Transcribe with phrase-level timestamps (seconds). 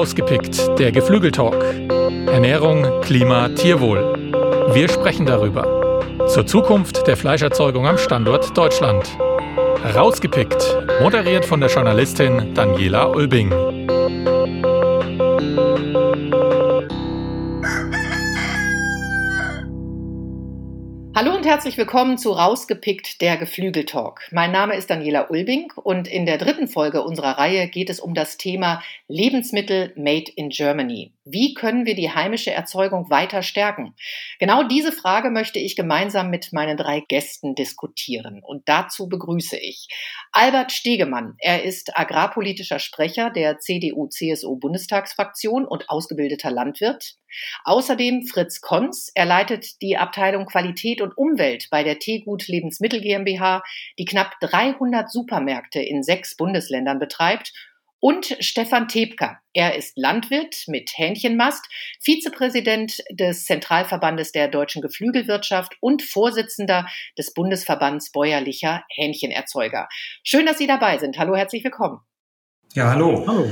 [0.00, 1.62] Rausgepickt, der Geflügeltalk.
[2.26, 4.14] Ernährung, Klima, Tierwohl.
[4.72, 6.00] Wir sprechen darüber.
[6.26, 9.04] Zur Zukunft der Fleischerzeugung am Standort Deutschland.
[9.94, 13.52] Rausgepickt, moderiert von der Journalistin Daniela Ulbing.
[21.60, 24.22] Herzlich willkommen zu Rausgepickt der Geflügeltalk.
[24.30, 28.14] Mein Name ist Daniela Ulbing und in der dritten Folge unserer Reihe geht es um
[28.14, 31.12] das Thema Lebensmittel made in Germany.
[31.32, 33.94] Wie können wir die heimische Erzeugung weiter stärken?
[34.38, 38.42] Genau diese Frage möchte ich gemeinsam mit meinen drei Gästen diskutieren.
[38.42, 39.88] Und dazu begrüße ich
[40.32, 41.36] Albert Stegemann.
[41.38, 47.14] Er ist agrarpolitischer Sprecher der CDU-CSU-Bundestagsfraktion und ausgebildeter Landwirt.
[47.64, 49.10] Außerdem Fritz Konz.
[49.14, 53.62] Er leitet die Abteilung Qualität und Umwelt bei der Teegut Lebensmittel GmbH,
[53.98, 57.52] die knapp 300 Supermärkte in sechs Bundesländern betreibt
[58.00, 59.40] und Stefan Tebka.
[59.52, 61.64] Er ist Landwirt mit Hähnchenmast,
[62.00, 69.88] Vizepräsident des Zentralverbandes der deutschen Geflügelwirtschaft und Vorsitzender des Bundesverbands bäuerlicher Hähnchenerzeuger.
[70.24, 71.18] Schön, dass Sie dabei sind.
[71.18, 72.00] Hallo, herzlich willkommen.
[72.74, 73.24] Ja, hallo.
[73.26, 73.50] Hallo.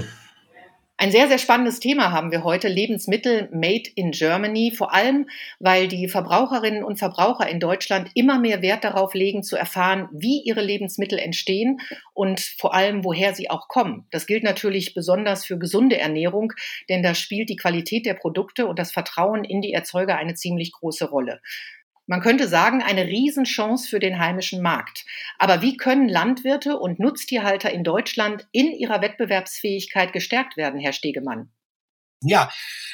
[1.00, 5.28] Ein sehr, sehr spannendes Thema haben wir heute, Lebensmittel made in Germany, vor allem,
[5.60, 10.42] weil die Verbraucherinnen und Verbraucher in Deutschland immer mehr Wert darauf legen, zu erfahren, wie
[10.44, 11.80] ihre Lebensmittel entstehen
[12.14, 14.08] und vor allem, woher sie auch kommen.
[14.10, 16.52] Das gilt natürlich besonders für gesunde Ernährung,
[16.88, 20.72] denn da spielt die Qualität der Produkte und das Vertrauen in die Erzeuger eine ziemlich
[20.72, 21.40] große Rolle.
[22.08, 25.04] Man könnte sagen, eine Riesenchance für den heimischen Markt.
[25.38, 31.50] Aber wie können Landwirte und Nutztierhalter in Deutschland in ihrer Wettbewerbsfähigkeit gestärkt werden, Herr Stegemann?
[32.22, 32.50] Ja,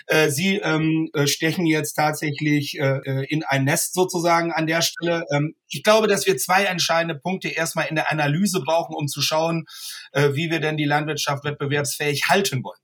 [0.08, 4.82] äh, Sie ähm, äh, stechen jetzt tatsächlich äh, äh, in ein Nest sozusagen an der
[4.82, 5.24] Stelle.
[5.32, 9.22] Ähm, ich glaube, dass wir zwei entscheidende Punkte erstmal in der Analyse brauchen, um zu
[9.22, 9.64] schauen,
[10.12, 12.83] äh, wie wir denn die Landwirtschaft wettbewerbsfähig halten wollen.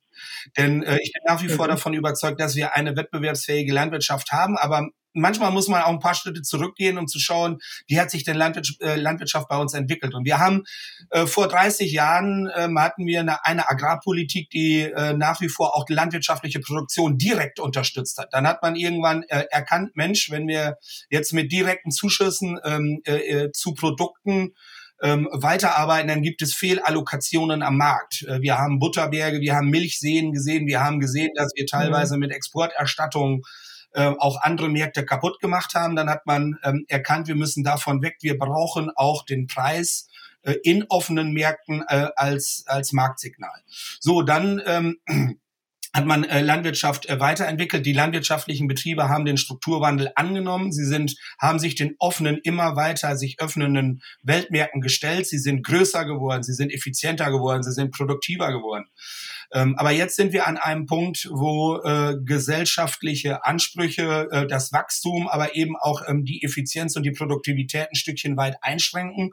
[0.57, 1.71] Denn äh, ich bin nach wie vor mhm.
[1.71, 6.15] davon überzeugt, dass wir eine wettbewerbsfähige Landwirtschaft haben, aber manchmal muss man auch ein paar
[6.15, 10.15] Schritte zurückgehen, um zu schauen, wie hat sich denn Landwirtschaft, äh, Landwirtschaft bei uns entwickelt.
[10.15, 10.65] Und wir haben
[11.11, 15.77] äh, vor 30 Jahren ähm, hatten wir eine, eine Agrarpolitik, die äh, nach wie vor
[15.77, 18.33] auch die landwirtschaftliche Produktion direkt unterstützt hat.
[18.33, 20.77] Dann hat man irgendwann äh, erkannt, Mensch, wenn wir
[21.09, 24.55] jetzt mit direkten Zuschüssen ähm, äh, äh zu Produkten
[25.03, 28.23] ähm, weiterarbeiten, dann gibt es Fehlallokationen am Markt.
[28.23, 32.21] Äh, wir haben Butterberge, wir haben Milchseen gesehen, wir haben gesehen, dass wir teilweise mhm.
[32.21, 33.43] mit Exporterstattungen
[33.93, 35.97] äh, auch andere Märkte kaputt gemacht haben.
[35.97, 38.17] Dann hat man ähm, erkannt, wir müssen davon weg.
[38.21, 40.09] Wir brauchen auch den Preis
[40.43, 43.63] äh, in offenen Märkten äh, als, als Marktsignal.
[44.01, 44.99] So, dann ähm,
[45.93, 47.85] hat man äh, Landwirtschaft äh, weiterentwickelt.
[47.85, 50.73] Die landwirtschaftlichen Betriebe haben den Strukturwandel angenommen.
[50.73, 55.27] Sie sind, haben sich den offenen, immer weiter sich öffnenden Weltmärkten gestellt.
[55.27, 58.85] Sie sind größer geworden, sie sind effizienter geworden, sie sind produktiver geworden.
[59.53, 65.27] Ähm, aber jetzt sind wir an einem Punkt, wo äh, gesellschaftliche Ansprüche, äh, das Wachstum,
[65.29, 69.33] aber eben auch ähm, die Effizienz und die Produktivität ein Stückchen weit einschränken.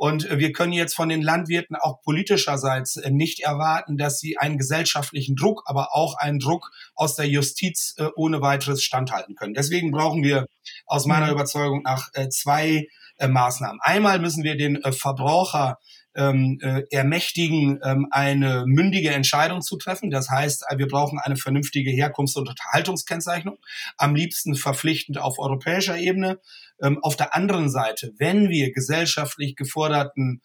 [0.00, 4.56] Und wir können jetzt von den Landwirten auch politischerseits äh, nicht erwarten, dass sie einen
[4.56, 9.52] gesellschaftlichen Druck, aber auch einen Druck aus der Justiz äh, ohne weiteres standhalten können.
[9.52, 10.46] Deswegen brauchen wir
[10.86, 11.32] aus meiner mhm.
[11.32, 12.86] Überzeugung nach äh, zwei
[13.22, 13.78] Maßnahmen.
[13.82, 15.76] Einmal müssen wir den Verbraucher
[16.16, 20.10] ähm, äh, ermächtigen, ähm, eine mündige Entscheidung zu treffen.
[20.10, 23.58] Das heißt, wir brauchen eine vernünftige Herkunfts- und Unterhaltungskennzeichnung,
[23.96, 26.40] am liebsten verpflichtend auf europäischer Ebene.
[26.82, 30.40] Ähm, auf der anderen Seite, wenn wir gesellschaftlich geforderten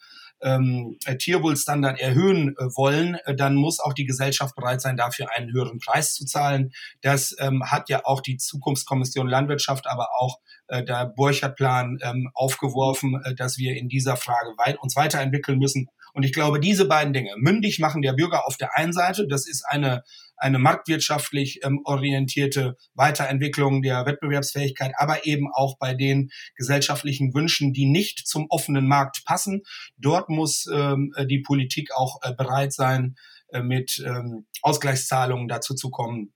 [0.46, 5.52] ähm, Tierwohlstandard erhöhen äh, wollen, äh, dann muss auch die Gesellschaft bereit sein, dafür einen
[5.52, 6.72] höheren Preis zu zahlen.
[7.02, 13.20] Das ähm, hat ja auch die Zukunftskommission Landwirtschaft, aber auch äh, der Burchard-Plan ähm, aufgeworfen,
[13.24, 15.90] äh, dass wir in dieser Frage weit, uns weiterentwickeln müssen.
[16.14, 19.48] Und ich glaube, diese beiden Dinge, mündig machen der Bürger auf der einen Seite, das
[19.48, 20.04] ist eine,
[20.38, 27.86] eine marktwirtschaftlich ähm, orientierte Weiterentwicklung der Wettbewerbsfähigkeit, aber eben auch bei den gesellschaftlichen Wünschen, die
[27.86, 29.64] nicht zum offenen Markt passen.
[29.98, 33.16] Dort muss ähm, die Politik auch äh, bereit sein,
[33.50, 36.34] äh, mit ähm, Ausgleichszahlungen dazu zu kommen,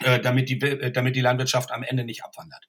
[0.00, 2.68] äh, damit, die, äh, damit die Landwirtschaft am Ende nicht abwandert.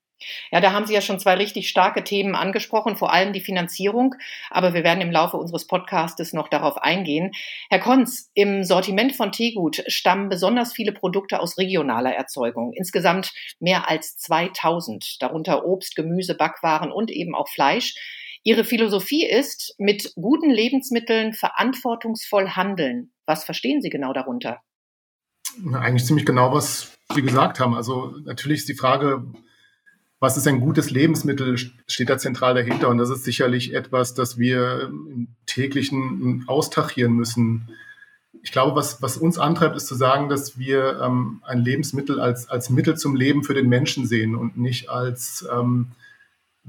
[0.52, 4.16] Ja, da haben Sie ja schon zwei richtig starke Themen angesprochen, vor allem die Finanzierung.
[4.50, 7.32] Aber wir werden im Laufe unseres Podcastes noch darauf eingehen.
[7.70, 12.74] Herr Konz, im Sortiment von Teegut stammen besonders viele Produkte aus regionaler Erzeugung.
[12.74, 17.96] Insgesamt mehr als 2000, darunter Obst, Gemüse, Backwaren und eben auch Fleisch.
[18.44, 23.12] Ihre Philosophie ist, mit guten Lebensmitteln verantwortungsvoll handeln.
[23.26, 24.60] Was verstehen Sie genau darunter?
[25.74, 27.74] Eigentlich ziemlich genau, was Sie gesagt haben.
[27.74, 29.26] Also natürlich ist die Frage,
[30.24, 32.88] was ist ein gutes Lebensmittel, steht da zentral dahinter.
[32.88, 37.68] Und das ist sicherlich etwas, das wir im täglichen austachieren müssen.
[38.42, 42.48] ich glaube, was, was uns antreibt, ist zu sagen, dass wir ähm, ein Lebensmittel als,
[42.48, 45.88] als Mittel zum Leben für den Menschen sehen und nicht als ähm,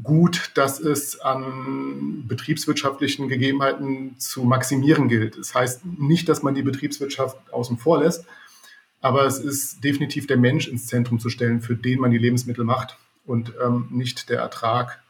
[0.03, 5.39] Gut, das es an betriebswirtschaftlichen Gegebenheiten zu maximieren gilt.
[5.39, 8.25] Das heißt nicht, dass man die Betriebswirtschaft außen vor lässt,
[9.01, 12.65] aber es ist definitiv der Mensch ins Zentrum zu stellen, für den man die Lebensmittel
[12.65, 15.05] macht und ähm, nicht der Ertrag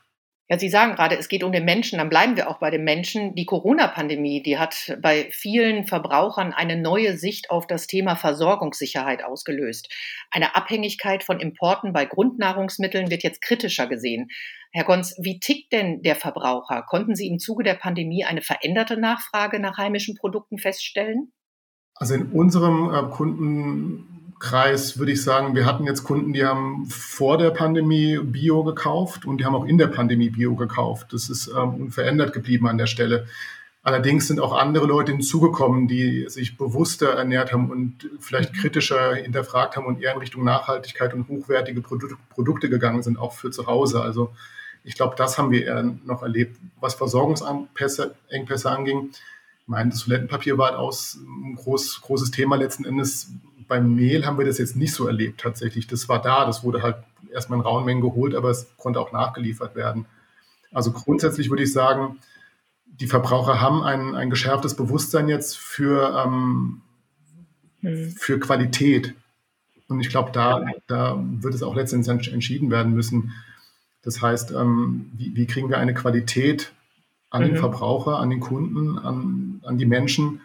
[0.50, 2.84] ja, Sie sagen gerade, es geht um den Menschen, dann bleiben wir auch bei dem
[2.84, 3.34] Menschen.
[3.34, 9.90] Die Corona-Pandemie, die hat bei vielen Verbrauchern eine neue Sicht auf das Thema Versorgungssicherheit ausgelöst.
[10.30, 14.28] Eine Abhängigkeit von Importen bei Grundnahrungsmitteln wird jetzt kritischer gesehen.
[14.70, 16.82] Herr Gonz, wie tickt denn der Verbraucher?
[16.82, 21.32] Konnten Sie im Zuge der Pandemie eine veränderte Nachfrage nach heimischen Produkten feststellen?
[21.94, 26.84] Also in unserem äh, Kunden Kreis würde ich sagen, wir hatten jetzt Kunden, die haben
[26.84, 31.14] vor der Pandemie Bio gekauft und die haben auch in der Pandemie Bio gekauft.
[31.14, 33.26] Das ist ähm, unverändert geblieben an der Stelle.
[33.82, 38.58] Allerdings sind auch andere Leute hinzugekommen, die sich bewusster ernährt haben und vielleicht mhm.
[38.58, 43.32] kritischer hinterfragt haben und eher in Richtung Nachhaltigkeit und hochwertige Produ Produkte gegangen sind, auch
[43.32, 44.02] für zu Hause.
[44.02, 44.34] Also
[44.84, 46.60] ich glaube, das haben wir eher noch erlebt.
[46.80, 48.14] Was Versorgungsengpässe
[48.64, 53.30] anging, ich meine, das Toilettenpapier war aus ein groß, großes Thema letzten Endes
[53.68, 55.86] beim Mehl haben wir das jetzt nicht so erlebt tatsächlich.
[55.86, 56.96] Das war da, das wurde halt
[57.32, 60.06] erstmal in rauen Mengen geholt, aber es konnte auch nachgeliefert werden.
[60.72, 62.18] Also grundsätzlich würde ich sagen,
[62.86, 66.82] die Verbraucher haben ein, ein geschärftes Bewusstsein jetzt für, ähm,
[67.80, 68.10] mhm.
[68.10, 69.14] für Qualität.
[69.88, 73.32] Und ich glaube, da, da wird es auch letztendlich entschieden werden müssen.
[74.02, 76.72] Das heißt, ähm, wie, wie, kriegen wir eine Qualität
[77.30, 77.46] an mhm.
[77.46, 80.40] den Verbraucher, an den Kunden, an, an die Menschen,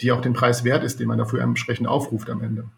[0.00, 2.70] die auch den Preis wert ist, den man dafür entsprechend aufruft am Ende.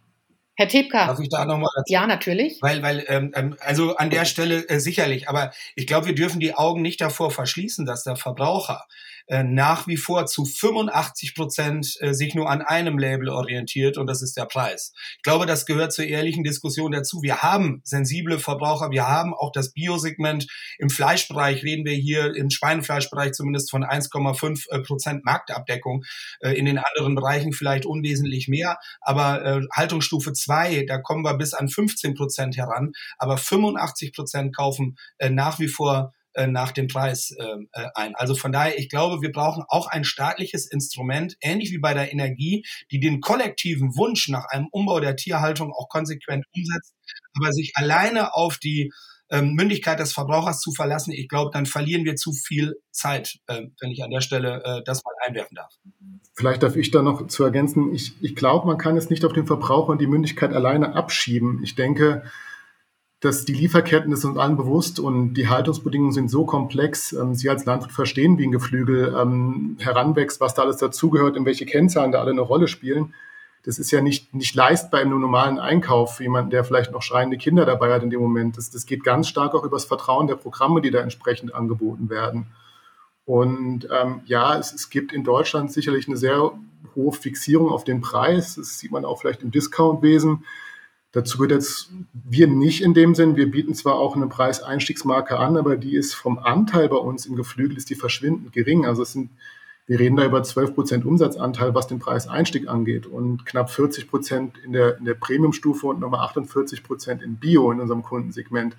[0.59, 1.07] Herr Tepka.
[1.07, 1.71] Darf ich da nochmal?
[1.87, 2.59] Ja, natürlich.
[2.61, 6.41] Weil, weil, ähm, ähm, also an der Stelle äh, sicherlich, aber ich glaube, wir dürfen
[6.41, 8.85] die Augen nicht davor verschließen, dass der Verbraucher
[9.29, 14.07] äh, nach wie vor zu 85 Prozent äh, sich nur an einem Label orientiert und
[14.07, 14.93] das ist der Preis.
[15.17, 17.23] Ich glaube, das gehört zur ehrlichen Diskussion dazu.
[17.23, 20.47] Wir haben sensible Verbraucher, wir haben auch das Biosegment.
[20.79, 26.05] Im Fleischbereich reden wir hier im Schweinefleischbereich zumindest von 1,5 äh, Prozent Marktabdeckung.
[26.41, 31.35] Äh, in den anderen Bereichen vielleicht unwesentlich mehr, aber äh, Haltungsstufe 2, da kommen wir
[31.35, 36.13] bis an 15 Prozent heran, aber 85 Prozent kaufen äh, nach wie vor
[36.47, 38.15] nach dem Preis ähm, äh, ein.
[38.15, 42.13] Also von daher, ich glaube, wir brauchen auch ein staatliches Instrument, ähnlich wie bei der
[42.13, 46.95] Energie, die den kollektiven Wunsch nach einem Umbau der Tierhaltung auch konsequent umsetzt,
[47.35, 48.91] aber sich alleine auf die
[49.31, 53.63] ähm, Mündigkeit des Verbrauchers zu verlassen, ich glaube, dann verlieren wir zu viel Zeit, äh,
[53.81, 55.73] wenn ich an der Stelle äh, das mal einwerfen darf.
[56.35, 57.95] Vielleicht darf ich da noch zu ergänzen.
[57.95, 61.61] Ich, ich glaube, man kann es nicht auf den Verbraucher und die Mündigkeit alleine abschieben.
[61.63, 62.23] Ich denke,
[63.21, 67.13] dass die Lieferketten ist uns allen bewusst und die Haltungsbedingungen sind so komplex.
[67.13, 71.45] Ähm, Sie als Landwirt verstehen, wie ein Geflügel ähm, heranwächst, was da alles dazugehört, in
[71.45, 73.15] welche Kennzahlen da alle eine Rolle spielen.
[73.65, 77.37] Das ist ja nicht, nicht leistbar im normalen Einkauf für jemanden, der vielleicht noch schreiende
[77.37, 78.57] Kinder dabei hat in dem Moment.
[78.57, 82.09] Das, das geht ganz stark auch über das Vertrauen der Programme, die da entsprechend angeboten
[82.09, 82.47] werden.
[83.25, 86.53] Und ähm, ja, es, es gibt in Deutschland sicherlich eine sehr
[86.95, 88.55] hohe Fixierung auf den Preis.
[88.55, 90.45] Das sieht man auch vielleicht im Discountwesen.
[91.13, 93.37] Dazu gehört jetzt wir nicht in dem Sinn.
[93.37, 97.35] Wir bieten zwar auch eine Preiseinstiegsmarke an, aber die ist vom Anteil bei uns im
[97.35, 98.85] Geflügel ist die verschwindend gering.
[98.85, 99.31] Also es sind,
[99.87, 104.59] wir reden da über 12 Prozent Umsatzanteil, was den Preiseinstieg angeht und knapp 40 Prozent
[104.59, 108.77] in der, in der Premiumstufe und nochmal 48 Prozent in Bio in unserem Kundensegment.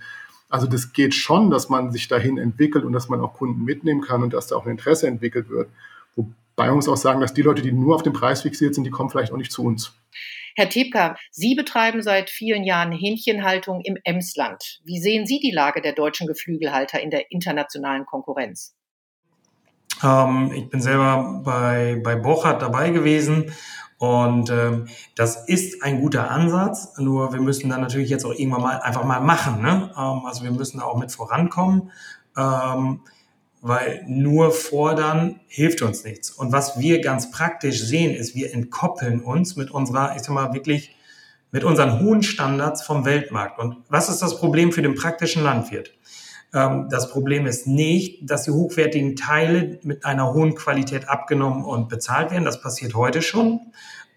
[0.49, 4.01] Also das geht schon, dass man sich dahin entwickelt und dass man auch Kunden mitnehmen
[4.01, 5.69] kann und dass da auch ein Interesse entwickelt wird.
[6.15, 8.83] Wobei man muss auch sagen, dass die Leute, die nur auf den Preis fixiert sind,
[8.83, 9.93] die kommen vielleicht auch nicht zu uns.
[10.59, 14.81] Herr Tepka, Sie betreiben seit vielen Jahren Hähnchenhaltung im Emsland.
[14.83, 18.75] Wie sehen Sie die Lage der deutschen Geflügelhalter in der internationalen Konkurrenz?
[20.03, 23.53] Ähm, ich bin selber bei, bei Bochert dabei gewesen
[23.99, 28.61] und ähm, das ist ein guter Ansatz, nur wir müssen dann natürlich jetzt auch irgendwann
[28.61, 29.61] mal einfach mal machen.
[29.61, 29.93] Ne?
[29.97, 31.89] Ähm, also wir müssen da auch mit vorankommen.
[32.35, 32.99] Ähm,
[33.61, 36.31] weil nur fordern hilft uns nichts.
[36.31, 40.53] Und was wir ganz praktisch sehen, ist, wir entkoppeln uns mit unserer, ich sag mal,
[40.53, 40.95] wirklich
[41.51, 43.59] mit unseren hohen Standards vom Weltmarkt.
[43.59, 45.93] Und was ist das Problem für den praktischen Landwirt?
[46.53, 51.89] Ähm, das Problem ist nicht, dass die hochwertigen Teile mit einer hohen Qualität abgenommen und
[51.89, 52.45] bezahlt werden.
[52.45, 53.59] Das passiert heute schon.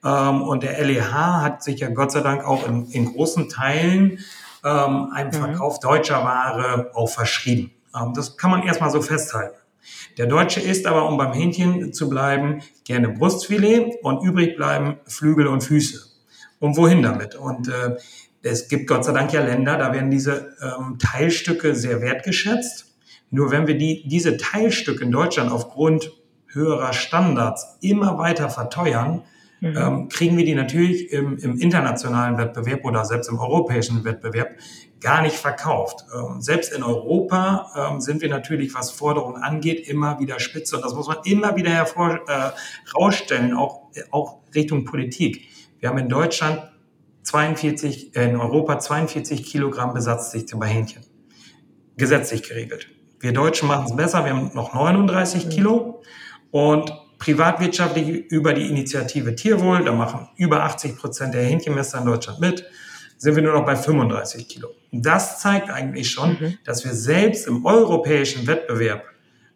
[0.05, 4.19] Ähm, und der LEH hat sich ja Gott sei Dank auch in, in großen Teilen
[4.65, 5.33] ähm, einem mhm.
[5.33, 7.73] Verkauf deutscher Ware auch verschrieben.
[7.95, 9.57] Ähm, das kann man erstmal so festhalten.
[10.19, 15.47] Der Deutsche isst aber, um beim Hähnchen zu bleiben, gerne Brustfilet und übrig bleiben Flügel
[15.47, 16.07] und Füße.
[16.61, 17.35] Und wohin damit?
[17.35, 17.97] Und äh,
[18.43, 22.87] es gibt Gott sei Dank ja Länder, da werden diese ähm, Teilstücke sehr wertgeschätzt.
[23.31, 26.13] Nur wenn wir die, diese Teilstücke in Deutschland aufgrund
[26.49, 29.23] höherer Standards immer weiter verteuern,
[29.63, 29.77] mhm.
[29.77, 34.57] ähm, kriegen wir die natürlich im, im, internationalen Wettbewerb oder selbst im europäischen Wettbewerb
[35.01, 36.05] gar nicht verkauft.
[36.15, 40.77] Ähm, selbst in Europa ähm, sind wir natürlich, was Forderungen angeht, immer wieder spitze.
[40.77, 45.49] Und das muss man immer wieder herausstellen, äh, auch, auch Richtung Politik.
[45.79, 46.61] Wir haben in Deutschland
[47.23, 51.03] 42, äh, in Europa 42 Kilogramm Besatzdichte bei Hähnchen.
[51.97, 52.89] Gesetzlich geregelt.
[53.21, 56.03] Wir Deutschen machen es besser, wir haben noch 39 Kilo.
[56.51, 62.41] Und privatwirtschaftlich über die Initiative Tierwohl, da machen über 80 Prozent der Hähnchenmesser in Deutschland
[62.41, 62.67] mit,
[63.17, 64.71] sind wir nur noch bei 35 Kilo.
[64.91, 66.59] Das zeigt eigentlich schon, mhm.
[66.65, 69.05] dass wir selbst im europäischen Wettbewerb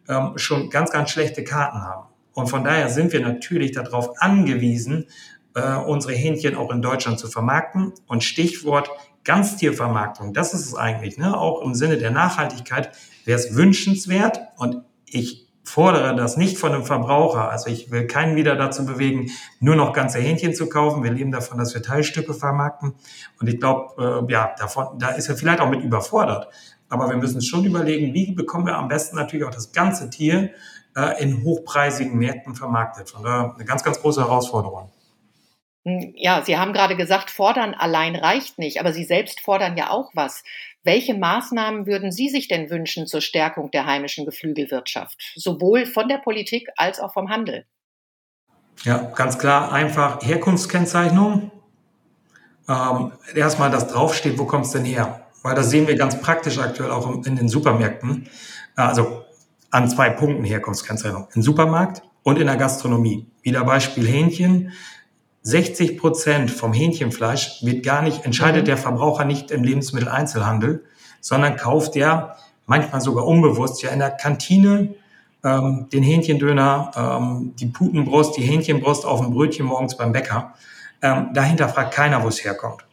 [0.07, 2.07] ähm, schon ganz, ganz schlechte Karten haben.
[2.31, 5.07] Und von daher sind wir natürlich darauf angewiesen,
[5.53, 7.91] äh, unsere Hähnchen auch in Deutschland zu vermarkten.
[8.07, 8.89] Und Stichwort
[9.25, 11.37] Ganztiervermarktung, das ist es eigentlich, ne?
[11.37, 12.91] auch im Sinne der Nachhaltigkeit
[13.25, 17.49] wäre es wünschenswert und ich fordere das nicht von einem Verbraucher.
[17.49, 21.03] Also ich will keinen wieder dazu bewegen, nur noch ganze Hähnchen zu kaufen.
[21.03, 22.93] Wir leben davon, dass wir Teilstücke vermarkten.
[23.39, 26.47] Und ich glaube, äh, ja, davon, da ist er vielleicht auch mit überfordert.
[26.89, 30.51] Aber wir müssen schon überlegen, wie bekommen wir am besten natürlich auch das ganze Tier
[30.95, 33.09] äh, in hochpreisigen Märkten vermarktet.
[33.09, 34.89] Von daher eine ganz, ganz große Herausforderung.
[35.87, 39.89] Hm, ja, Sie haben gerade gesagt, fordern allein reicht nicht, aber Sie selbst fordern ja
[39.89, 40.43] auch was.
[40.83, 46.17] Welche Maßnahmen würden Sie sich denn wünschen zur Stärkung der heimischen Geflügelwirtschaft, sowohl von der
[46.17, 47.65] Politik als auch vom Handel?
[48.83, 51.51] Ja, ganz klar, einfach Herkunftskennzeichnung.
[52.67, 55.25] Ähm, erstmal, dass draufsteht, wo kommt es denn her?
[55.41, 58.29] Weil das sehen wir ganz praktisch aktuell auch in den Supermärkten.
[58.75, 59.23] Also
[59.71, 61.29] an zwei Punkten Herkunftskennzeichnung.
[61.33, 63.25] Im Supermarkt und in der Gastronomie.
[63.41, 64.73] Wieder Beispiel Hähnchen.
[65.47, 68.65] 60 Prozent vom Hähnchenfleisch wird gar nicht, entscheidet mhm.
[68.65, 70.83] der Verbraucher nicht im Lebensmitteleinzelhandel,
[71.21, 72.35] sondern kauft er
[72.65, 74.95] manchmal sogar unbewusst ja in der Kantine
[75.45, 80.53] ähm, den Hähnchendöner, ähm, die Putenbrust, die Hähnchenbrust auf dem Brötchen morgens beim Bäcker.
[81.01, 82.83] Ähm, dahinter fragt keiner, wo es herkommt.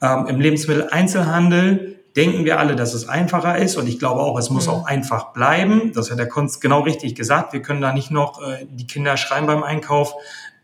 [0.00, 4.50] Ähm, Im Lebensmitteleinzelhandel denken wir alle, dass es einfacher ist und ich glaube auch, es
[4.50, 4.72] muss mhm.
[4.72, 5.92] auch einfach bleiben.
[5.94, 7.52] Das hat der Kunst genau richtig gesagt.
[7.52, 10.14] Wir können da nicht noch äh, die Kinder schreien beim Einkauf,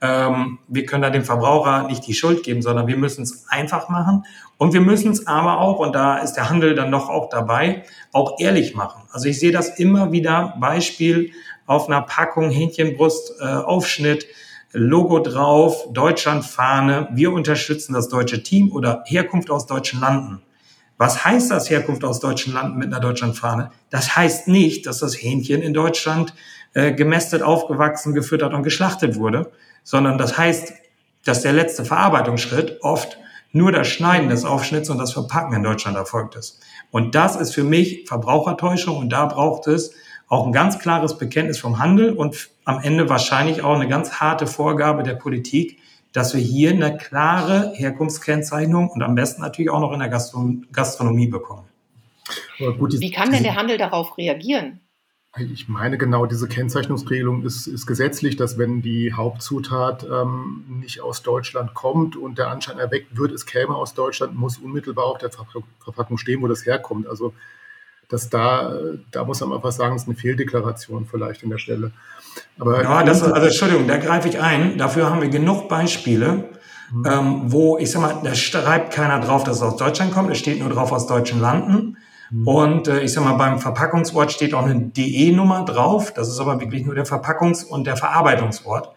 [0.04, 3.88] ähm, wir können da dem Verbraucher nicht die Schuld geben, sondern wir müssen es einfach
[3.88, 4.26] machen.
[4.58, 7.84] Und wir müssen es aber auch, und da ist der Handel dann noch auch dabei,
[8.12, 9.02] auch ehrlich machen.
[9.10, 11.32] Also ich sehe das immer wieder, Beispiel
[11.66, 14.26] auf einer Packung Hähnchenbrust, äh, Aufschnitt,
[14.72, 20.42] Logo drauf, Deutschlandfahne, wir unterstützen das deutsche Team oder Herkunft aus deutschen Landen.
[20.98, 23.70] Was heißt das Herkunft aus deutschen Landen mit einer Deutschlandfahne?
[23.90, 26.34] Das heißt nicht, dass das Hähnchen in Deutschland
[26.74, 29.52] äh, gemästet, aufgewachsen, gefüttert und geschlachtet wurde,
[29.84, 30.72] sondern das heißt,
[31.24, 33.18] dass der letzte Verarbeitungsschritt oft
[33.52, 36.60] nur das Schneiden des Aufschnitts und das Verpacken in Deutschland erfolgt ist.
[36.90, 39.94] Und das ist für mich Verbrauchertäuschung und da braucht es
[40.26, 44.46] auch ein ganz klares Bekenntnis vom Handel und am Ende wahrscheinlich auch eine ganz harte
[44.46, 45.78] Vorgabe der Politik,
[46.12, 51.28] dass wir hier eine klare Herkunftskennzeichnung und am besten natürlich auch noch in der Gastronomie
[51.28, 51.66] bekommen.
[52.58, 54.80] Wie kann denn der Handel darauf reagieren?
[55.36, 61.22] Ich meine, genau diese Kennzeichnungsregelung ist, ist gesetzlich, dass wenn die Hauptzutat ähm, nicht aus
[61.22, 65.30] Deutschland kommt und der Anschein erweckt wird, es käme aus Deutschland, muss unmittelbar auf der
[65.30, 67.08] Verpackung stehen, wo das herkommt.
[67.08, 67.34] Also
[68.08, 68.72] dass da,
[69.10, 71.92] da muss man einfach sagen, ist eine Fehldeklaration vielleicht an der Stelle.
[72.58, 74.78] Aber ja, das, also Entschuldigung, da greife ich ein.
[74.78, 76.50] Dafür haben wir genug Beispiele,
[76.92, 77.04] mhm.
[77.06, 80.30] ähm, wo ich sag mal, da schreibt keiner drauf, dass es aus Deutschland kommt.
[80.30, 81.96] Es steht nur drauf aus deutschen Landen.
[82.34, 82.48] Mhm.
[82.48, 86.12] Und äh, ich sag mal, beim Verpackungsort steht auch eine DE-Nummer drauf.
[86.12, 88.90] Das ist aber wirklich nur der Verpackungs- und der Verarbeitungsort.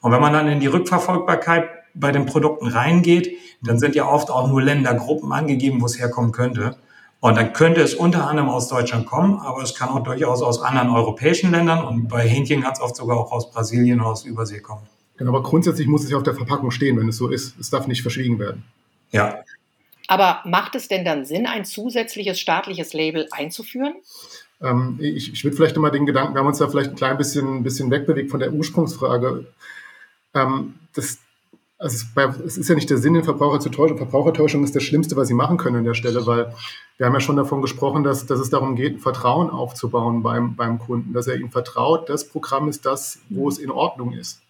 [0.00, 4.30] Und wenn man dann in die Rückverfolgbarkeit bei den Produkten reingeht, dann sind ja oft
[4.30, 6.76] auch nur Ländergruppen angegeben, wo es herkommen könnte.
[7.20, 10.60] Und dann könnte es unter anderem aus Deutschland kommen, aber es kann auch durchaus aus
[10.60, 14.58] anderen europäischen Ländern und bei Hähnchen ganz oft sogar auch aus Brasilien oder aus Übersee
[14.58, 14.82] kommen.
[15.16, 17.56] Genau, aber grundsätzlich muss es ja auf der Verpackung stehen, wenn es so ist.
[17.60, 18.64] Es darf nicht verschwiegen werden.
[19.12, 19.36] Ja,
[20.08, 23.94] aber macht es denn dann Sinn, ein zusätzliches staatliches Label einzuführen?
[24.60, 27.16] Ähm, ich, ich würde vielleicht nochmal den Gedanken, wir haben uns da vielleicht ein klein
[27.16, 29.46] bisschen, bisschen wegbewegt von der Ursprungsfrage.
[30.34, 31.18] Ähm, das,
[31.78, 32.06] also
[32.44, 33.98] es, ist ja nicht der Sinn, den Verbraucher zu täuschen.
[33.98, 36.54] Verbrauchertäuschung ist das Schlimmste, was sie machen können an der Stelle, weil
[36.96, 40.78] wir haben ja schon davon gesprochen, dass, dass es darum geht, Vertrauen aufzubauen beim, beim
[40.78, 44.41] Kunden, dass er ihm vertraut, das Programm ist das, wo es in Ordnung ist.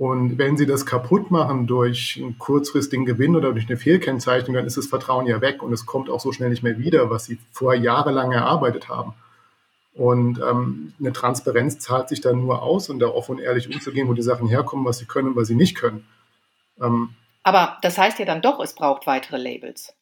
[0.00, 4.64] Und wenn Sie das kaputt machen durch einen kurzfristigen Gewinn oder durch eine Fehlkennzeichnung, dann
[4.64, 7.26] ist das Vertrauen ja weg und es kommt auch so schnell nicht mehr wieder, was
[7.26, 9.12] Sie vorher jahrelang erarbeitet haben.
[9.92, 14.08] Und ähm, eine Transparenz zahlt sich dann nur aus und da offen und ehrlich umzugehen,
[14.08, 16.06] wo die Sachen herkommen, was sie können und was sie nicht können.
[16.80, 17.10] Ähm,
[17.42, 19.92] Aber das heißt ja dann doch, es braucht weitere Labels.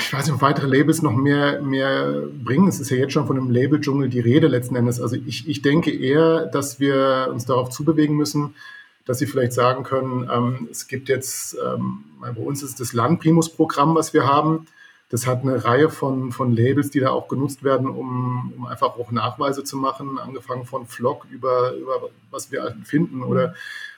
[0.00, 2.68] Ich weiß nicht, ob weitere Labels noch mehr, mehr bringen.
[2.68, 5.00] Es ist ja jetzt schon von einem Label-Dschungel die Rede letzten Endes.
[5.00, 8.54] Also ich, ich denke eher, dass wir uns darauf zubewegen müssen,
[9.04, 13.94] dass Sie vielleicht sagen können, ähm, es gibt jetzt, ähm, bei uns ist das Landprimus-Programm,
[13.94, 14.66] was wir haben.
[15.08, 18.96] Das hat eine Reihe von, von Labels, die da auch genutzt werden, um, um einfach
[18.96, 23.54] auch Nachweise zu machen, angefangen von Flock über, über was wir finden oder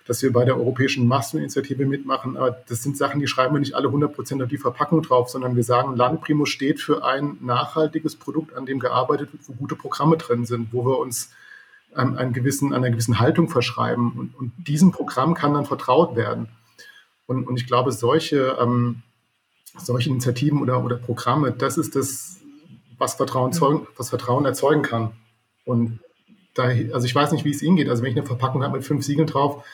[0.07, 2.37] dass wir bei der Europäischen Masseninitiative mitmachen.
[2.37, 5.31] Aber das sind Sachen, die schreiben wir nicht alle 100 Prozent auf die Verpackung drauf,
[5.31, 9.77] sondern wir sagen, Landprimus steht für ein nachhaltiges Produkt, an dem gearbeitet wird, wo gute
[9.77, 11.31] Programme drin sind, wo wir uns
[11.95, 14.13] an, einen gewissen, einer gewissen Haltung verschreiben.
[14.13, 16.49] Und, und diesem Programm kann dann vertraut werden.
[17.27, 19.03] Und, und ich glaube, solche, ähm,
[19.79, 22.41] solche Initiativen oder, oder Programme, das ist das,
[22.99, 25.13] was Vertrauen, zeugen, was Vertrauen erzeugen kann.
[25.65, 26.01] Und
[26.55, 27.89] da, also ich weiß nicht, wie es Ihnen geht.
[27.89, 29.65] Also wenn ich eine Verpackung habe mit fünf Siegeln drauf,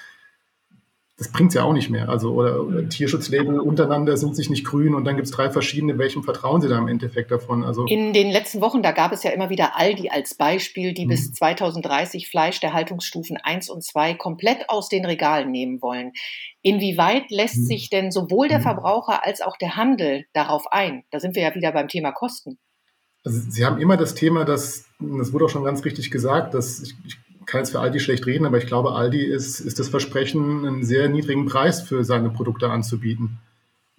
[1.21, 2.09] das bringt es ja auch nicht mehr.
[2.09, 5.99] Also, oder, oder Tierschutzlabel untereinander sind sich nicht grün und dann gibt es drei verschiedene,
[5.99, 7.62] welchem vertrauen Sie da im Endeffekt davon?
[7.62, 11.05] Also In den letzten Wochen, da gab es ja immer wieder Aldi als Beispiel, die
[11.05, 11.11] mhm.
[11.11, 16.12] bis 2030 Fleisch der Haltungsstufen 1 und 2 komplett aus den Regalen nehmen wollen.
[16.62, 17.65] Inwieweit lässt mhm.
[17.65, 18.62] sich denn sowohl der mhm.
[18.62, 21.05] Verbraucher als auch der Handel darauf ein?
[21.11, 22.59] Da sind wir ja wieder beim Thema Kosten.
[23.25, 26.81] Also Sie haben immer das Thema, dass, das wurde auch schon ganz richtig gesagt, dass
[26.81, 27.19] ich, ich
[27.50, 30.85] kann jetzt für Aldi schlecht reden, aber ich glaube, Aldi ist, ist das Versprechen, einen
[30.85, 33.38] sehr niedrigen Preis für seine Produkte anzubieten.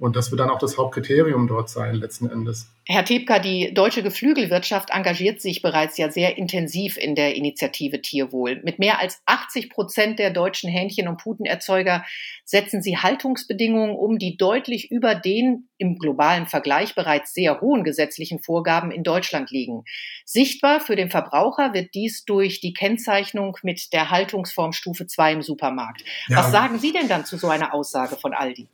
[0.02, 2.68] Und das wird dann auch das Hauptkriterium dort sein, letzten Endes.
[2.88, 8.60] Herr Tebka, die deutsche Geflügelwirtschaft engagiert sich bereits ja sehr intensiv in der Initiative Tierwohl.
[8.64, 12.04] Mit mehr als 80 Prozent der deutschen Hähnchen- und Putenerzeuger
[12.46, 18.42] setzen sie Haltungsbedingungen um, die deutlich über den im globalen Vergleich bereits sehr hohen gesetzlichen
[18.42, 19.84] Vorgaben in Deutschland liegen.
[20.26, 25.42] Sichtbar für den Verbraucher wird dies durch die Kennzeichnung mit der Haltungsform Stufe 2 im
[25.44, 26.04] Supermarkt.
[26.28, 26.38] Ja.
[26.38, 28.68] Was sagen Sie denn dann zu so einer Aussage von Aldi?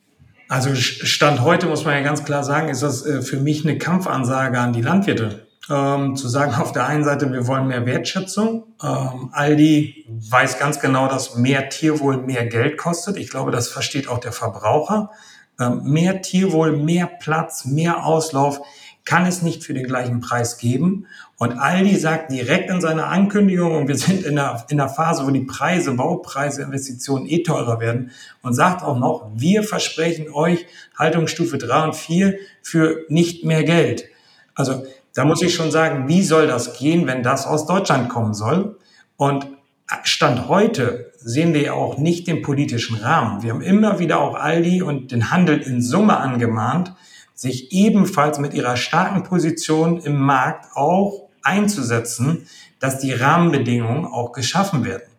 [0.50, 3.78] Also Stand heute muss man ja ganz klar sagen, ist das äh, für mich eine
[3.78, 5.48] Kampfansage an die Landwirte.
[5.70, 8.64] Ähm, zu sagen, auf der einen Seite, wir wollen mehr Wertschätzung.
[8.82, 13.18] Ähm, Aldi weiß ganz genau, dass mehr Tierwohl mehr Geld kostet.
[13.18, 15.12] Ich glaube, das versteht auch der Verbraucher.
[15.60, 18.62] Ähm, mehr Tierwohl, mehr Platz, mehr Auslauf
[19.04, 21.08] kann es nicht für den gleichen Preis geben.
[21.40, 25.26] Und Aldi sagt direkt in seiner Ankündigung, und wir sind in einer, in einer Phase,
[25.26, 30.66] wo die Preise, Baupreise, Investitionen eh teurer werden, und sagt auch noch, wir versprechen euch
[30.98, 34.06] Haltungsstufe 3 und 4 für nicht mehr Geld.
[34.56, 38.34] Also da muss ich schon sagen, wie soll das gehen, wenn das aus Deutschland kommen
[38.34, 38.80] soll?
[39.16, 39.48] Und
[40.04, 43.44] Stand heute sehen wir ja auch nicht den politischen Rahmen.
[43.44, 46.94] Wir haben immer wieder auch Aldi und den Handel in Summe angemahnt,
[47.36, 52.48] sich ebenfalls mit ihrer starken Position im Markt auch einzusetzen,
[52.80, 55.10] dass die Rahmenbedingungen auch geschaffen werden.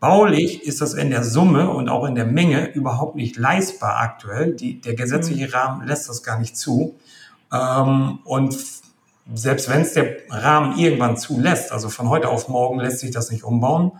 [0.00, 4.54] Baulich ist das in der Summe und auch in der Menge überhaupt nicht leistbar aktuell.
[4.54, 5.52] Die, der gesetzliche mhm.
[5.52, 6.96] Rahmen lässt das gar nicht zu.
[7.52, 8.54] Ähm, und
[9.32, 13.30] selbst wenn es der Rahmen irgendwann zulässt, also von heute auf morgen lässt sich das
[13.30, 13.92] nicht umbauen.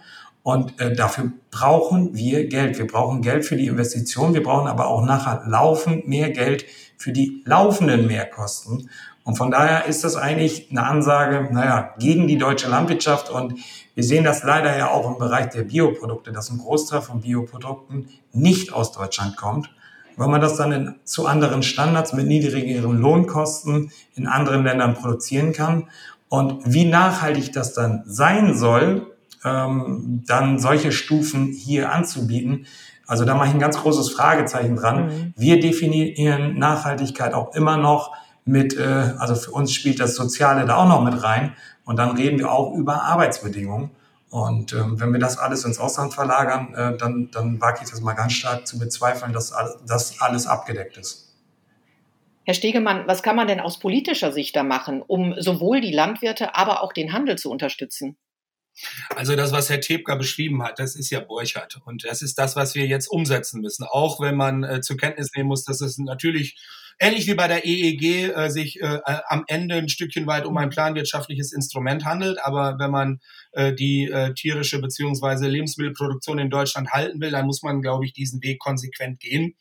[0.43, 2.77] Und äh, dafür brauchen wir Geld.
[2.77, 4.35] Wir brauchen Geld für die Investition.
[4.35, 6.67] Wir brauchen aber auch nachher laufend mehr Geld
[6.99, 8.91] für die laufenden Mehrkosten.
[9.25, 13.31] Und von daher ist das eigentlich eine Ansage, naja, gegen die deutsche Landwirtschaft.
[13.31, 13.55] Und
[13.95, 18.09] wir sehen das leider ja auch im Bereich der Bioprodukte, dass ein Großteil von Bioprodukten
[18.33, 19.71] nicht aus Deutschland kommt,
[20.17, 25.55] weil man das dann in, zu anderen Standards mit niedrigeren Lohnkosten in anderen Ländern produzieren
[25.55, 25.89] kann.
[26.29, 32.67] Und wie nachhaltig das dann sein soll, ähm, dann solche Stufen hier anzubieten.
[33.07, 35.07] Also da mache ich ein ganz großes Fragezeichen dran.
[35.07, 35.35] Mhm.
[35.37, 38.13] Wir definieren Nachhaltigkeit auch immer noch
[38.45, 38.83] mit, äh,
[39.19, 41.55] also für uns spielt das Soziale da auch noch mit rein.
[41.85, 43.91] Und dann reden wir auch über Arbeitsbedingungen.
[44.31, 48.01] Und ähm, wenn wir das alles ins Ausland verlagern, äh, dann, dann wage ich das
[48.01, 49.53] mal ganz stark zu bezweifeln, dass
[49.87, 51.25] das alles abgedeckt ist.
[52.45, 56.55] Herr Stegemann, was kann man denn aus politischer Sicht da machen, um sowohl die Landwirte,
[56.55, 58.17] aber auch den Handel zu unterstützen?
[59.15, 61.81] Also das, was Herr Tebka beschrieben hat, das ist ja Borchert.
[61.85, 63.85] Und das ist das, was wir jetzt umsetzen müssen.
[63.85, 66.57] Auch wenn man äh, zur Kenntnis nehmen muss, dass es natürlich
[66.99, 70.71] ähnlich wie bei der EEG äh, sich äh, am Ende ein Stückchen weit um ein
[70.71, 72.39] planwirtschaftliches Instrument handelt.
[72.43, 73.21] Aber wenn man
[73.53, 78.13] äh, die äh, tierische beziehungsweise Lebensmittelproduktion in Deutschland halten will, dann muss man, glaube ich,
[78.13, 79.55] diesen Weg konsequent gehen.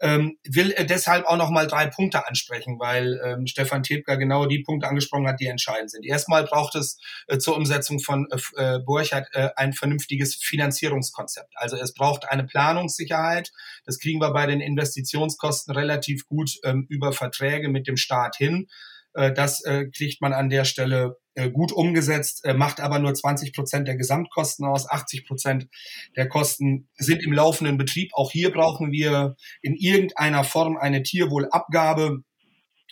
[0.00, 4.62] Ähm, will deshalb auch noch mal drei Punkte ansprechen, weil ähm, Stefan Tebka genau die
[4.62, 6.06] Punkte angesprochen hat, die entscheidend sind.
[6.06, 11.52] Erstmal braucht es äh, zur Umsetzung von äh, äh, Burchardt äh, ein vernünftiges Finanzierungskonzept.
[11.56, 13.50] Also es braucht eine Planungssicherheit.
[13.84, 18.68] Das kriegen wir bei den Investitionskosten relativ gut ähm, über Verträge mit dem Staat hin.
[19.14, 21.16] Äh, das äh, kriegt man an der Stelle
[21.52, 24.88] gut umgesetzt, macht aber nur 20 Prozent der Gesamtkosten aus.
[24.88, 25.68] 80 Prozent
[26.16, 28.10] der Kosten sind im laufenden Betrieb.
[28.14, 32.22] Auch hier brauchen wir in irgendeiner Form eine Tierwohlabgabe.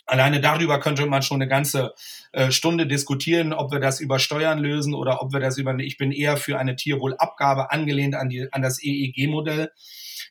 [0.05, 1.93] Alleine darüber könnte man schon eine ganze
[2.31, 5.97] äh, Stunde diskutieren, ob wir das über Steuern lösen oder ob wir das über, ich
[5.97, 9.69] bin eher für eine Tierwohlabgabe angelehnt an, die, an das EEG-Modell.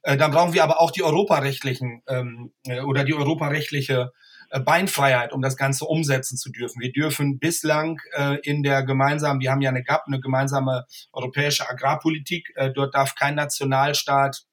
[0.02, 4.25] Äh, dann brauchen wir aber auch die europarechtlichen ähm, äh, oder die europarechtliche äh,
[4.64, 6.80] Beinfreiheit, um das Ganze umsetzen zu dürfen.
[6.80, 11.68] Wir dürfen bislang äh, in der gemeinsamen, wir haben ja eine GAP, eine gemeinsame europäische
[11.68, 14.44] Agrarpolitik, äh, dort darf kein Nationalstaat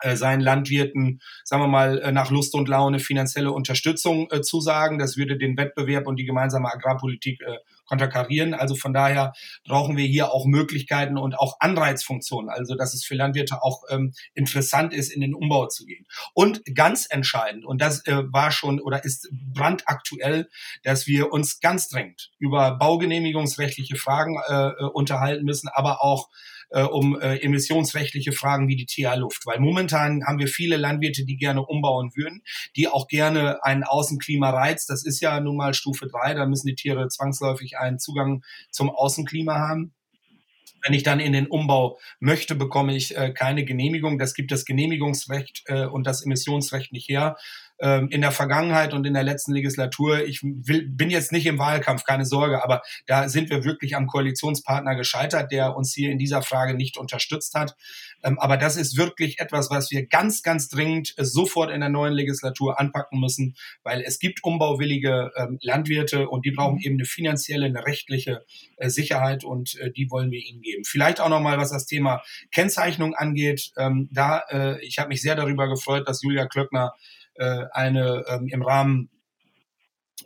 [0.00, 4.98] äh, seinen Landwirten, sagen wir mal, äh, nach Lust und Laune finanzielle Unterstützung äh, zusagen.
[4.98, 7.58] Das würde den Wettbewerb und die gemeinsame Agrarpolitik äh,
[7.90, 8.54] konterkarieren.
[8.54, 9.32] Also von daher
[9.66, 14.14] brauchen wir hier auch Möglichkeiten und auch Anreizfunktionen, also dass es für Landwirte auch ähm,
[14.34, 16.06] interessant ist, in den Umbau zu gehen.
[16.32, 20.48] Und ganz entscheidend, und das äh, war schon oder ist brandaktuell,
[20.84, 26.28] dass wir uns ganz dringend über baugenehmigungsrechtliche Fragen äh, äh unterhalten müssen, aber auch
[26.70, 29.46] äh, um äh, emissionsrechtliche Fragen wie die TH-Luft.
[29.46, 32.42] Weil momentan haben wir viele Landwirte, die gerne umbauen würden,
[32.76, 34.90] die auch gerne einen Außenklima reizt.
[34.90, 36.34] Das ist ja nun mal Stufe drei.
[36.34, 39.94] da müssen die Tiere zwangsläufig einen Zugang zum Außenklima haben.
[40.82, 44.18] Wenn ich dann in den Umbau möchte, bekomme ich äh, keine Genehmigung.
[44.18, 47.36] Das gibt das Genehmigungsrecht äh, und das Emissionsrecht nicht her
[47.80, 51.58] ähm, in der Vergangenheit und in der letzten Legislatur, ich will, bin jetzt nicht im
[51.58, 56.18] Wahlkampf, keine Sorge, aber da sind wir wirklich am Koalitionspartner gescheitert, der uns hier in
[56.18, 57.76] dieser Frage nicht unterstützt hat.
[58.22, 61.88] Ähm, aber das ist wirklich etwas, was wir ganz, ganz dringend äh, sofort in der
[61.88, 67.04] neuen Legislatur anpacken müssen, weil es gibt umbauwillige ähm, Landwirte und die brauchen eben eine
[67.04, 68.44] finanzielle, eine rechtliche
[68.76, 70.84] äh, Sicherheit und äh, die wollen wir ihnen geben.
[70.84, 73.72] Vielleicht auch nochmal, was das Thema Kennzeichnung angeht.
[73.76, 74.42] Ähm, da,
[74.80, 76.94] ich habe mich sehr darüber gefreut, dass Julia Klöckner
[77.72, 79.08] eine ähm, im Rahmen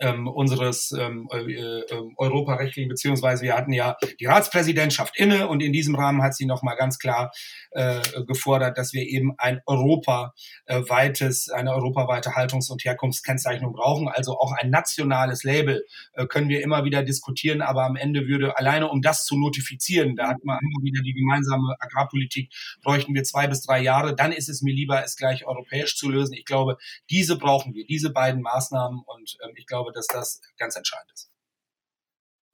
[0.01, 1.85] ähm, unseres ähm, äh, äh,
[2.17, 6.77] europarechtlichen, beziehungsweise wir hatten ja die Ratspräsidentschaft inne und in diesem Rahmen hat sie nochmal
[6.77, 7.33] ganz klar
[7.71, 14.09] äh, gefordert, dass wir eben ein europaweites, eine europaweite Haltungs- und Herkunftskennzeichnung brauchen.
[14.09, 18.57] Also auch ein nationales Label äh, können wir immer wieder diskutieren, aber am Ende würde
[18.57, 22.53] alleine um das zu notifizieren, da hat man immer wieder die gemeinsame Agrarpolitik,
[22.83, 24.15] bräuchten wir zwei bis drei Jahre.
[24.15, 26.35] Dann ist es mir lieber, es gleich europäisch zu lösen.
[26.35, 26.77] Ich glaube,
[27.11, 31.11] diese brauchen wir, diese beiden Maßnahmen und ähm, ich glaube, glaube, dass das ganz entscheidend
[31.13, 31.31] ist.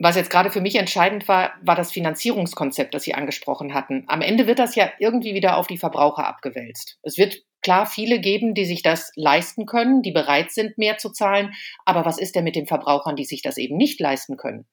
[0.03, 4.05] Was jetzt gerade für mich entscheidend war, war das Finanzierungskonzept, das Sie angesprochen hatten.
[4.09, 6.99] Am Ende wird das ja irgendwie wieder auf die Verbraucher abgewälzt.
[7.03, 11.11] Es wird klar viele geben, die sich das leisten können, die bereit sind, mehr zu
[11.11, 11.53] zahlen.
[11.85, 14.67] Aber was ist denn mit den Verbrauchern, die sich das eben nicht leisten können?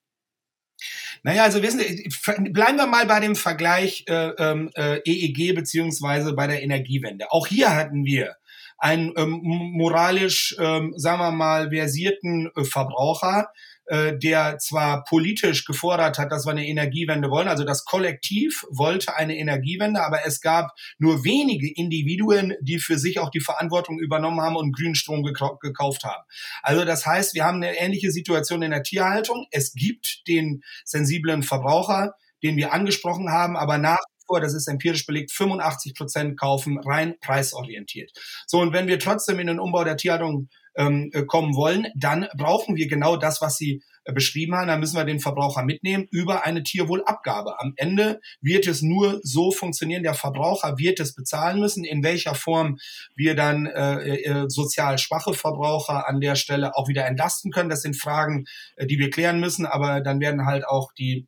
[1.24, 2.08] Naja, also wissen Sie,
[2.52, 7.32] bleiben wir mal bei dem Vergleich äh, ähm, äh, EEG beziehungsweise bei der Energiewende.
[7.32, 8.38] Auch hier hatten wir
[8.78, 13.50] einen ähm, moralisch, ähm, sagen wir mal, versierten äh, Verbraucher,
[13.90, 19.16] äh, der zwar politisch gefordert hat, dass wir eine Energiewende wollen, also das Kollektiv wollte
[19.16, 24.42] eine Energiewende, aber es gab nur wenige Individuen, die für sich auch die Verantwortung übernommen
[24.42, 26.24] haben und grünen Strom gekauft haben.
[26.62, 29.48] Also das heißt, wir haben eine ähnliche Situation in der Tierhaltung.
[29.52, 32.14] Es gibt den sensiblen Verbraucher,
[32.44, 37.16] den wir angesprochen haben, aber nach vor, das ist empirisch belegt, 85 Prozent kaufen rein
[37.22, 38.12] preisorientiert.
[38.46, 42.28] So, und wenn wir trotzdem in den Umbau der Tierhaltung ähm, äh, kommen wollen, dann
[42.38, 44.68] brauchen wir genau das, was Sie äh, beschrieben haben.
[44.68, 47.60] Da müssen wir den Verbraucher mitnehmen über eine Tierwohlabgabe.
[47.60, 50.04] Am Ende wird es nur so funktionieren.
[50.04, 51.84] Der Verbraucher wird es bezahlen müssen.
[51.84, 52.78] In welcher Form
[53.16, 57.82] wir dann äh, äh, sozial schwache Verbraucher an der Stelle auch wieder entlasten können, das
[57.82, 58.46] sind Fragen,
[58.80, 59.66] die wir klären müssen.
[59.66, 61.28] Aber dann werden halt auch die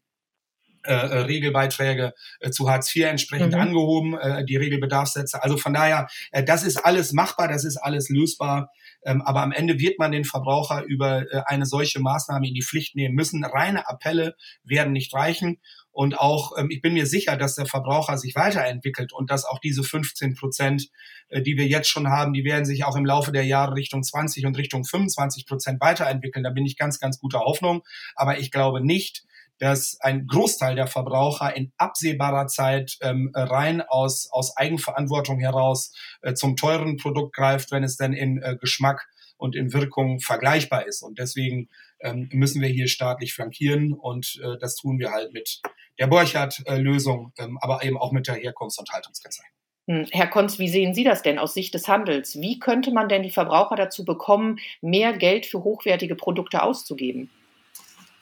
[0.83, 3.59] äh, äh, Regelbeiträge äh, zu Hartz IV entsprechend mhm.
[3.59, 5.43] angehoben, äh, die Regelbedarfssätze.
[5.43, 8.71] Also von daher, äh, das ist alles machbar, das ist alles lösbar.
[9.03, 12.61] Ähm, aber am Ende wird man den Verbraucher über äh, eine solche Maßnahme in die
[12.61, 13.43] Pflicht nehmen müssen.
[13.43, 15.59] Reine Appelle werden nicht reichen.
[15.91, 19.59] Und auch, ähm, ich bin mir sicher, dass der Verbraucher sich weiterentwickelt und dass auch
[19.59, 20.87] diese 15 Prozent,
[21.27, 24.03] äh, die wir jetzt schon haben, die werden sich auch im Laufe der Jahre Richtung
[24.03, 26.43] 20 und Richtung 25 Prozent weiterentwickeln.
[26.43, 27.81] Da bin ich ganz, ganz guter Hoffnung.
[28.15, 29.25] Aber ich glaube nicht,
[29.59, 36.33] dass ein Großteil der Verbraucher in absehbarer Zeit ähm, rein aus, aus Eigenverantwortung heraus äh,
[36.33, 41.01] zum teuren Produkt greift, wenn es denn in äh, Geschmack und in Wirkung vergleichbar ist.
[41.01, 41.69] Und deswegen
[42.01, 45.61] ähm, müssen wir hier staatlich flankieren und äh, das tun wir halt mit
[45.99, 49.53] der Borchardt-Lösung, ähm, aber eben auch mit der Herkunfts- und Haltungskennzeichnung.
[49.87, 52.39] Hm, Herr Konz, wie sehen Sie das denn aus Sicht des Handels?
[52.39, 57.29] Wie könnte man denn die Verbraucher dazu bekommen, mehr Geld für hochwertige Produkte auszugeben?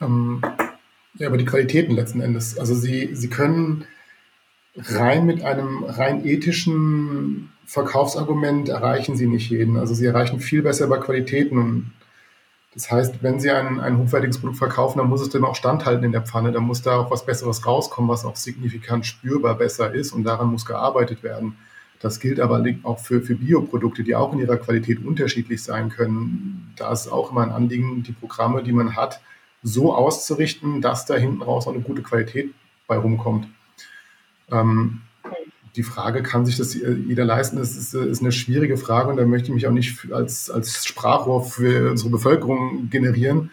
[0.00, 0.40] Ähm,
[1.14, 2.58] ja, aber die Qualitäten letzten Endes.
[2.58, 3.84] Also Sie, Sie können
[4.76, 9.76] rein mit einem rein ethischen Verkaufsargument erreichen Sie nicht jeden.
[9.76, 11.58] Also Sie erreichen viel besser bei Qualitäten.
[11.58, 11.92] Und
[12.74, 16.04] das heißt, wenn Sie ein, ein hochwertiges Produkt verkaufen, dann muss es dem auch standhalten
[16.04, 16.52] in der Pfanne.
[16.52, 20.12] Dann muss da auch was Besseres rauskommen, was auch signifikant spürbar besser ist.
[20.12, 21.56] Und daran muss gearbeitet werden.
[22.00, 26.72] Das gilt aber auch für, für Bioprodukte, die auch in ihrer Qualität unterschiedlich sein können.
[26.76, 29.20] Da ist auch immer ein Anliegen, die Programme, die man hat,
[29.62, 32.52] so auszurichten, dass da hinten raus auch eine gute Qualität
[32.86, 33.48] bei rumkommt.
[34.50, 35.02] Ähm,
[35.76, 39.24] die Frage, kann sich das jeder leisten, das ist, ist, eine schwierige Frage und da
[39.26, 43.50] möchte ich mich auch nicht als, als Sprachrohr für unsere Bevölkerung generieren.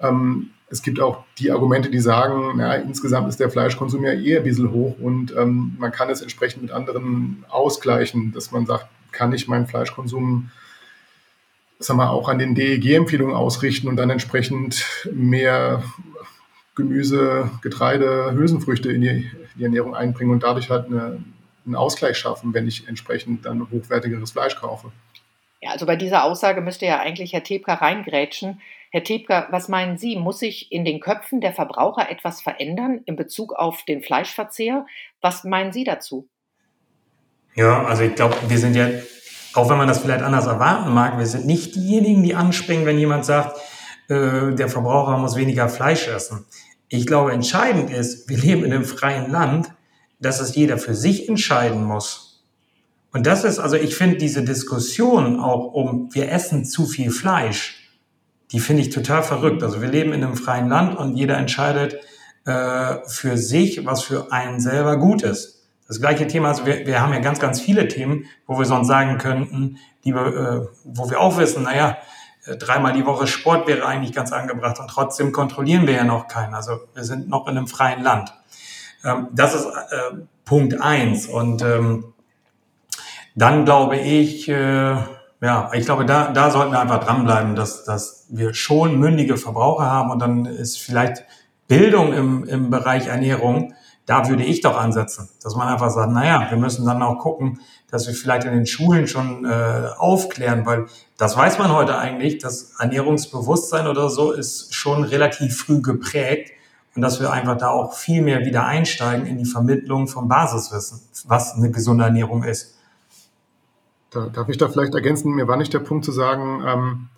[0.00, 4.38] Ähm, es gibt auch die Argumente, die sagen, na, insgesamt ist der Fleischkonsum ja eher
[4.38, 8.88] ein bisschen hoch und ähm, man kann es entsprechend mit anderen ausgleichen, dass man sagt,
[9.12, 10.50] kann ich meinen Fleischkonsum
[11.86, 15.82] sagen wir, auch an den DEG-Empfehlungen ausrichten und dann entsprechend mehr
[16.74, 21.22] Gemüse, Getreide, Hülsenfrüchte in die, die Ernährung einbringen und dadurch halt eine,
[21.64, 24.90] einen Ausgleich schaffen, wenn ich entsprechend dann hochwertigeres Fleisch kaufe.
[25.60, 28.60] Ja, also bei dieser Aussage müsste ja eigentlich Herr Tebka reingrätschen.
[28.90, 30.14] Herr Tebka, was meinen Sie?
[30.16, 34.86] Muss sich in den Köpfen der Verbraucher etwas verändern in Bezug auf den Fleischverzehr?
[35.20, 36.28] Was meinen Sie dazu?
[37.54, 38.88] Ja, also ich glaube, wir sind ja,
[39.54, 42.98] auch wenn man das vielleicht anders erwarten mag, wir sind nicht diejenigen, die anspringen, wenn
[42.98, 43.58] jemand sagt,
[44.08, 46.44] äh, der Verbraucher muss weniger Fleisch essen.
[46.88, 49.70] Ich glaube, entscheidend ist, wir leben in einem freien Land,
[50.20, 52.44] dass es jeder für sich entscheiden muss.
[53.12, 57.84] Und das ist, also ich finde diese Diskussion auch um, wir essen zu viel Fleisch,
[58.50, 59.62] die finde ich total verrückt.
[59.62, 61.96] Also wir leben in einem freien Land und jeder entscheidet
[62.44, 65.53] äh, für sich, was für einen selber gut ist.
[65.86, 68.88] Das gleiche Thema, also wir, wir haben ja ganz, ganz viele Themen, wo wir sonst
[68.88, 71.98] sagen könnten, die wir, äh, wo wir auch wissen, naja,
[72.46, 76.28] äh, dreimal die Woche Sport wäre eigentlich ganz angebracht und trotzdem kontrollieren wir ja noch
[76.28, 76.54] keinen.
[76.54, 78.32] Also wir sind noch in einem freien Land.
[79.04, 81.26] Ähm, das ist äh, Punkt eins.
[81.26, 82.12] Und ähm,
[83.34, 84.96] dann glaube ich, äh,
[85.40, 89.90] ja, ich glaube, da, da sollten wir einfach dranbleiben, dass, dass wir schon mündige Verbraucher
[89.90, 91.24] haben und dann ist vielleicht
[91.68, 93.74] Bildung im, im Bereich Ernährung,
[94.06, 97.60] da würde ich doch ansetzen, dass man einfach sagt, naja, wir müssen dann auch gucken,
[97.90, 100.86] dass wir vielleicht in den Schulen schon äh, aufklären, weil
[101.16, 106.50] das weiß man heute eigentlich, das Ernährungsbewusstsein oder so ist schon relativ früh geprägt
[106.94, 111.00] und dass wir einfach da auch viel mehr wieder einsteigen in die Vermittlung von Basiswissen,
[111.26, 112.76] was eine gesunde Ernährung ist.
[114.10, 115.34] Da, darf ich da vielleicht ergänzen?
[115.34, 117.08] Mir war nicht der Punkt zu sagen, ähm,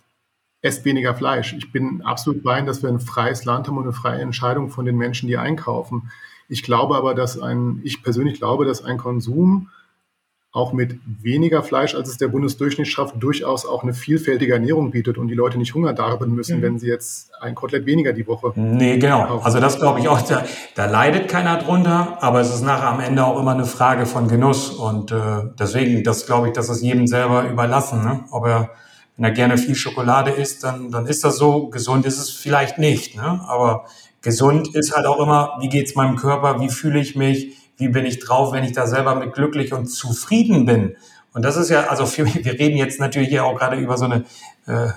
[0.61, 1.53] esst weniger Fleisch.
[1.53, 4.85] Ich bin absolut bei dass wir ein freies Land haben und eine freie Entscheidung von
[4.85, 6.11] den Menschen, die einkaufen.
[6.47, 9.69] Ich glaube aber, dass ein, ich persönlich glaube, dass ein Konsum
[10.57, 15.17] auch mit weniger Fleisch, als es der Bundesdurchschnitt schafft, durchaus auch eine vielfältige Ernährung bietet
[15.17, 16.61] und die Leute nicht Hunger darben müssen, mhm.
[16.63, 18.53] wenn sie jetzt ein Kotelett weniger die Woche.
[18.55, 19.25] Nee, genau.
[19.25, 19.45] Kaufen.
[19.45, 22.99] Also das glaube ich auch, da, da, leidet keiner drunter, aber es ist nachher am
[22.99, 26.81] Ende auch immer eine Frage von Genuss und äh, deswegen, das glaube ich, das ist
[26.81, 28.03] jedem selber überlassen.
[28.03, 28.23] Ne?
[28.31, 28.71] Ob er,
[29.15, 31.67] wenn er gerne viel Schokolade isst, dann, dann ist das so.
[31.69, 33.41] Gesund ist es vielleicht nicht, ne?
[33.47, 33.85] aber
[34.21, 38.05] gesund ist halt auch immer, wie geht's meinem Körper, wie fühle ich mich, wie bin
[38.05, 40.95] ich drauf, wenn ich da selber mit glücklich und zufrieden bin.
[41.33, 44.05] Und das ist ja, also für wir reden jetzt natürlich hier auch gerade über so
[44.05, 44.25] eine
[44.65, 44.89] äh,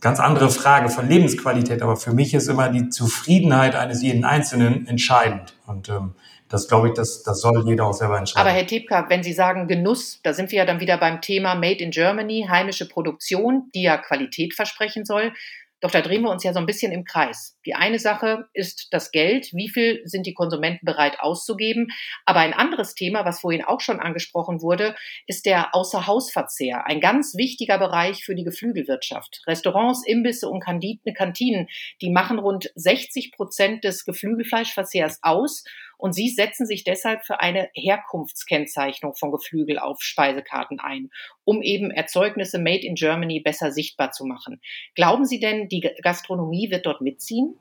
[0.00, 4.86] ganz andere Frage von Lebensqualität, aber für mich ist immer die Zufriedenheit eines jeden Einzelnen
[4.86, 5.54] entscheidend.
[5.66, 6.14] Und ähm,
[6.48, 8.40] das glaube ich, das, das soll jeder auch selber entscheiden.
[8.40, 11.54] Aber Herr Tepka, wenn Sie sagen Genuss, da sind wir ja dann wieder beim Thema
[11.54, 15.32] Made in Germany, heimische Produktion, die ja Qualität versprechen soll.
[15.80, 17.56] Doch da drehen wir uns ja so ein bisschen im Kreis.
[17.66, 19.50] Die eine Sache ist das Geld.
[19.52, 21.88] Wie viel sind die Konsumenten bereit auszugeben?
[22.24, 24.94] Aber ein anderes Thema, was vorhin auch schon angesprochen wurde,
[25.26, 26.86] ist der Außerhausverzehr.
[26.86, 29.42] Ein ganz wichtiger Bereich für die Geflügelwirtschaft.
[29.46, 31.68] Restaurants, Imbisse und Kantinen,
[32.00, 35.64] die machen rund 60 Prozent des Geflügelfleischverzehrs aus
[36.00, 41.10] und sie setzen sich deshalb für eine Herkunftskennzeichnung von Geflügel auf Speisekarten ein,
[41.44, 44.60] um eben Erzeugnisse made in Germany besser sichtbar zu machen.
[44.94, 47.59] Glauben Sie denn, die Gastronomie wird dort mitziehen?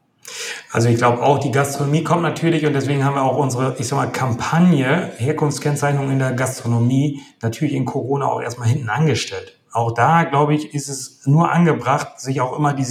[0.71, 3.87] Also ich glaube auch, die Gastronomie kommt natürlich und deswegen haben wir auch unsere, ich
[3.87, 9.57] sag mal, Kampagne Herkunftskennzeichnung in der Gastronomie natürlich in Corona auch erstmal hinten angestellt.
[9.71, 12.85] Auch da, glaube ich, ist es nur angebracht, sich auch immer die,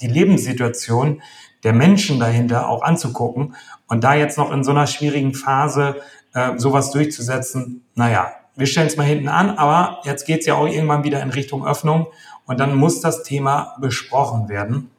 [0.00, 1.22] die Lebenssituation
[1.62, 3.54] der Menschen dahinter auch anzugucken.
[3.86, 5.96] Und da jetzt noch in so einer schwierigen Phase
[6.34, 10.54] äh, sowas durchzusetzen, naja, wir stellen es mal hinten an, aber jetzt geht es ja
[10.54, 12.08] auch irgendwann wieder in Richtung Öffnung
[12.46, 14.90] und dann muss das Thema besprochen werden.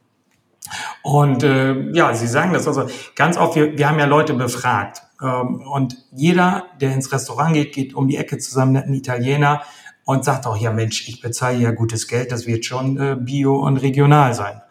[1.02, 5.02] Und äh, ja, Sie sagen das also ganz oft, wir, wir haben ja Leute befragt
[5.21, 9.62] ähm, und jeder, der ins Restaurant geht, geht um die Ecke zusammen mit einem Italiener
[10.06, 13.58] und sagt auch, ja Mensch, ich bezahle ja gutes Geld, das wird schon äh, bio
[13.58, 14.62] und regional sein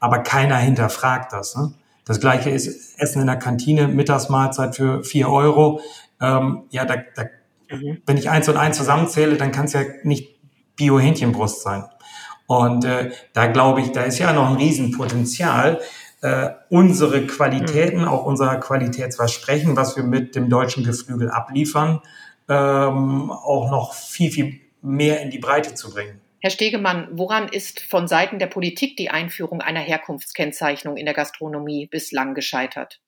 [0.00, 1.56] aber keiner hinterfragt das.
[1.56, 1.74] Ne?
[2.04, 5.80] Das gleiche ist Essen in der Kantine, Mittagsmahlzeit für vier Euro.
[6.20, 7.24] Ähm, ja, da, da,
[7.70, 7.98] mhm.
[8.06, 10.36] wenn ich eins und eins zusammenzähle, dann kann es ja nicht
[10.76, 11.84] Bio-Hähnchenbrust sein.
[12.46, 15.80] Und äh, da glaube ich, da ist ja noch ein Riesenpotenzial,
[16.22, 18.08] äh, unsere Qualitäten, mhm.
[18.08, 22.00] auch unser Qualitätsversprechen, was wir mit dem deutschen Geflügel abliefern,
[22.48, 26.20] ähm, auch noch viel, viel mehr in die Breite zu bringen.
[26.40, 31.86] Herr Stegemann, woran ist von Seiten der Politik die Einführung einer Herkunftskennzeichnung in der Gastronomie
[31.86, 33.00] bislang gescheitert?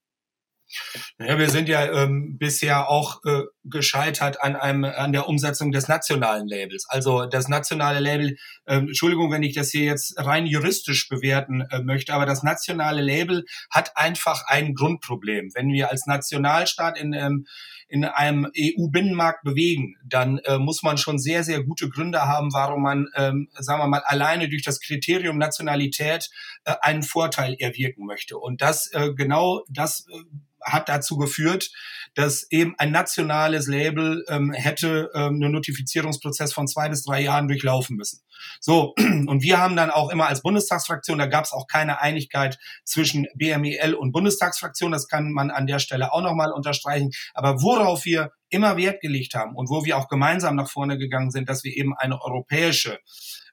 [1.18, 5.88] Ja, wir sind ja ähm, bisher auch äh, gescheitert an einem an der Umsetzung des
[5.88, 6.86] nationalen Labels.
[6.88, 11.80] Also das nationale Label, äh, Entschuldigung, wenn ich das hier jetzt rein juristisch bewerten äh,
[11.82, 15.50] möchte, aber das nationale Label hat einfach ein Grundproblem.
[15.54, 17.46] Wenn wir als Nationalstaat in ähm,
[17.88, 22.82] in einem EU-Binnenmarkt bewegen, dann äh, muss man schon sehr, sehr gute Gründe haben, warum
[22.82, 26.28] man, ähm, sagen wir mal, alleine durch das Kriterium Nationalität
[26.64, 28.36] äh, einen Vorteil erwirken möchte.
[28.36, 30.22] Und das äh, genau das äh,
[30.62, 31.70] hat dazu geführt,
[32.14, 37.48] dass eben ein nationales Label ähm, hätte ähm, einen Notifizierungsprozess von zwei bis drei Jahren
[37.48, 38.20] durchlaufen müssen.
[38.60, 42.58] So, und wir haben dann auch immer als Bundestagsfraktion, da gab es auch keine Einigkeit
[42.84, 47.10] zwischen BMEL und Bundestagsfraktion, das kann man an der Stelle auch nochmal unterstreichen.
[47.34, 51.30] Aber worauf wir immer Wert gelegt haben und wo wir auch gemeinsam nach vorne gegangen
[51.30, 52.98] sind, dass wir eben eine europäische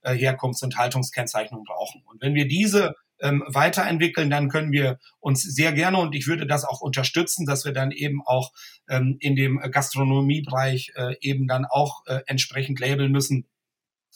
[0.04, 2.02] äh, Herkunfts- und Haltungskennzeichnung brauchen.
[2.06, 6.45] Und wenn wir diese ähm, weiterentwickeln, dann können wir uns sehr gerne und ich würde
[6.45, 8.51] das auch unterstützen, dass wir dann eben auch
[8.89, 13.47] ähm, in dem Gastronomiebereich äh, eben dann auch äh, entsprechend labeln müssen.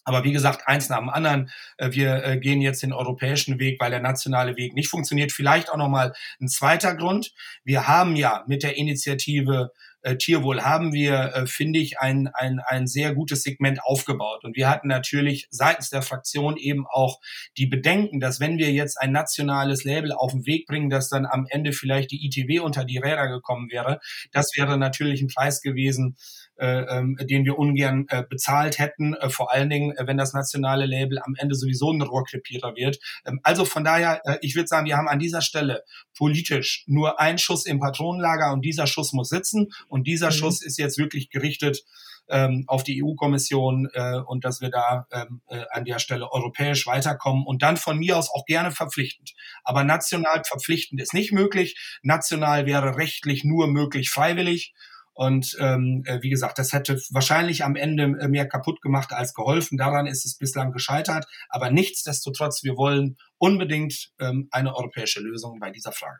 [0.03, 1.51] Aber wie gesagt, eins nach dem anderen.
[1.77, 5.31] Äh, wir äh, gehen jetzt den europäischen Weg, weil der nationale Weg nicht funktioniert.
[5.31, 7.33] Vielleicht auch nochmal ein zweiter Grund.
[7.63, 12.59] Wir haben ja mit der Initiative äh, Tierwohl haben wir, äh, finde ich, ein, ein,
[12.59, 14.43] ein sehr gutes Segment aufgebaut.
[14.43, 17.19] Und wir hatten natürlich seitens der Fraktion eben auch
[17.57, 21.25] die Bedenken, dass wenn wir jetzt ein nationales Label auf den Weg bringen, dass dann
[21.25, 23.99] am Ende vielleicht die ITW unter die Räder gekommen wäre.
[24.31, 26.15] Das wäre natürlich ein Preis gewesen,
[26.59, 30.33] äh, ähm, den wir ungern äh, bezahlt hätten, äh, vor allen Dingen, äh, wenn das
[30.33, 32.99] nationale Label am Ende sowieso ein Rohrkrepierer wird.
[33.25, 35.83] Ähm, also von daher, äh, ich würde sagen, wir haben an dieser Stelle
[36.17, 40.33] politisch nur einen Schuss im Patronenlager und dieser Schuss muss sitzen und dieser mhm.
[40.33, 41.83] Schuss ist jetzt wirklich gerichtet
[42.29, 46.85] ähm, auf die EU-Kommission äh, und dass wir da ähm, äh, an der Stelle europäisch
[46.87, 49.33] weiterkommen und dann von mir aus auch gerne verpflichtend.
[49.63, 51.77] Aber national verpflichtend ist nicht möglich.
[52.03, 54.73] National wäre rechtlich nur möglich freiwillig.
[55.13, 59.33] Und ähm, äh, wie gesagt, das hätte wahrscheinlich am Ende äh, mehr kaputt gemacht als
[59.33, 59.77] geholfen.
[59.77, 61.25] Daran ist es bislang gescheitert.
[61.49, 66.19] Aber nichtsdestotrotz, wir wollen unbedingt ähm, eine europäische Lösung bei dieser Frage.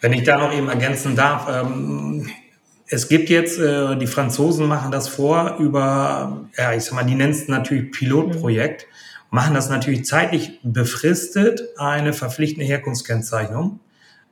[0.00, 2.28] Wenn ich da noch eben ergänzen darf, ähm,
[2.88, 7.14] es gibt jetzt, äh, die Franzosen machen das vor über, ja, ich sag mal, die
[7.14, 8.86] nennen es natürlich Pilotprojekt,
[9.30, 13.80] machen das natürlich zeitlich befristet, eine verpflichtende Herkunftskennzeichnung.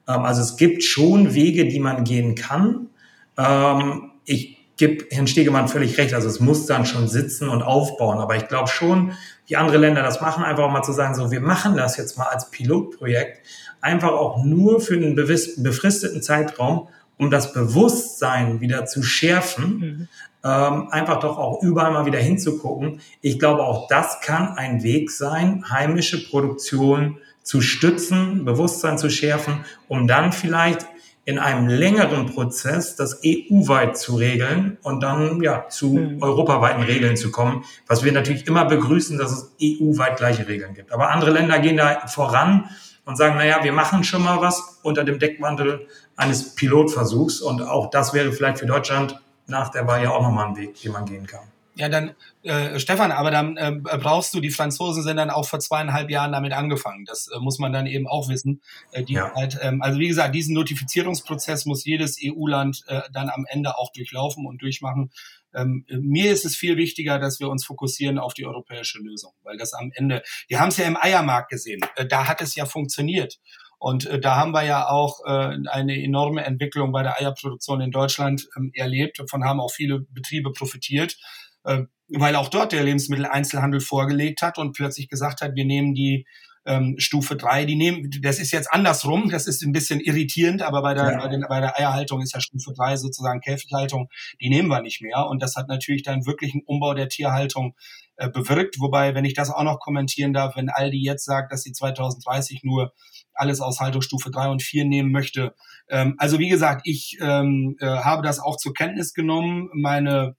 [0.07, 2.89] Ähm, also es gibt schon Wege, die man gehen kann.
[3.37, 6.15] Ähm, ich gebe Herrn Stegemann völlig recht.
[6.15, 8.19] Also es muss dann schon sitzen und aufbauen.
[8.19, 9.13] Aber ich glaube schon,
[9.47, 12.27] wie andere Länder das machen, einfach mal zu sagen, so, wir machen das jetzt mal
[12.27, 13.41] als Pilotprojekt,
[13.85, 20.09] einfach auch nur für einen befristeten Zeitraum, um das Bewusstsein wieder zu schärfen, mhm.
[20.43, 23.01] ähm, einfach doch auch überall mal wieder hinzugucken.
[23.21, 29.67] Ich glaube, auch das kann ein Weg sein, heimische Produktion zu stützen, Bewusstsein zu schärfen,
[29.87, 30.87] um dann vielleicht
[31.27, 36.23] in einem längeren Prozess das EU-weit zu regeln und dann ja zu mhm.
[36.23, 40.91] europaweiten Regeln zu kommen, was wir natürlich immer begrüßen, dass es EU-weit gleiche Regeln gibt.
[40.91, 42.71] Aber andere Länder gehen da voran
[43.05, 45.87] und sagen, naja, wir machen schon mal was unter dem Deckmantel
[46.17, 50.49] eines Pilotversuchs und auch das wäre vielleicht für Deutschland nach der Wahl ja auch nochmal
[50.49, 51.49] ein Weg, den man gehen kann.
[51.77, 52.15] Ja, dann,
[52.45, 56.31] äh, Stefan, aber dann äh, brauchst du, die Franzosen sind dann auch vor zweieinhalb Jahren
[56.31, 57.05] damit angefangen.
[57.05, 58.63] Das äh, muss man dann eben auch wissen.
[58.93, 59.33] Äh, die ja.
[59.35, 63.91] halt, ähm, also wie gesagt, diesen Notifizierungsprozess muss jedes EU-Land äh, dann am Ende auch
[63.91, 65.11] durchlaufen und durchmachen.
[65.55, 69.57] Ähm, mir ist es viel wichtiger, dass wir uns fokussieren auf die europäische Lösung, weil
[69.57, 72.67] das am Ende, wir haben es ja im Eiermarkt gesehen, äh, da hat es ja
[72.67, 73.39] funktioniert.
[73.79, 77.91] Und äh, da haben wir ja auch äh, eine enorme Entwicklung bei der Eierproduktion in
[77.91, 79.19] Deutschland ähm, erlebt.
[79.19, 81.17] Davon haben auch viele Betriebe profitiert.
[81.65, 86.27] Äh, weil auch dort der Lebensmitteleinzelhandel vorgelegt hat und plötzlich gesagt hat, wir nehmen die
[86.67, 90.83] ähm, Stufe drei, die nehmen, das ist jetzt andersrum, das ist ein bisschen irritierend, aber
[90.83, 91.19] bei der, ja.
[91.19, 94.09] bei, den, bei der Eierhaltung ist ja Stufe drei sozusagen Käfighaltung,
[94.41, 95.27] die nehmen wir nicht mehr.
[95.27, 97.75] Und das hat natürlich dann wirklich einen Umbau der Tierhaltung
[98.17, 98.81] äh, bewirkt.
[98.81, 102.63] Wobei, wenn ich das auch noch kommentieren darf, wenn Aldi jetzt sagt, dass sie 2030
[102.63, 102.93] nur
[103.35, 105.55] alles aus Haltungsstufe drei und vier nehmen möchte.
[105.89, 109.69] Ähm, also wie gesagt, ich ähm, äh, habe das auch zur Kenntnis genommen.
[109.73, 110.37] Meine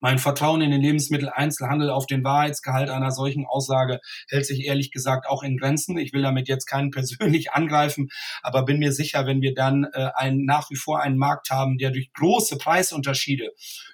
[0.00, 5.26] Mein Vertrauen in den Lebensmitteleinzelhandel auf den Wahrheitsgehalt einer solchen Aussage hält sich ehrlich gesagt
[5.26, 5.98] auch in Grenzen.
[5.98, 8.08] Ich will damit jetzt keinen persönlich angreifen,
[8.42, 11.78] aber bin mir sicher, wenn wir dann äh, einen, nach wie vor einen Markt haben,
[11.78, 13.50] der durch große Preisunterschiede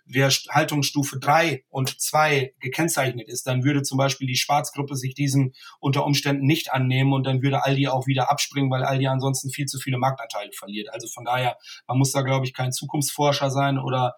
[0.06, 5.54] der Haltungsstufe drei und zwei gekennzeichnet ist, dann würde zum Beispiel die Schwarzgruppe sich diesen
[5.80, 9.66] unter Umständen nicht annehmen und dann würde Aldi auch wieder abspringen, weil Aldi ansonsten viel
[9.66, 10.92] zu viele Marktanteile verliert.
[10.92, 14.16] Also von daher, man muss da, glaube ich, kein Zukunftsforscher sein oder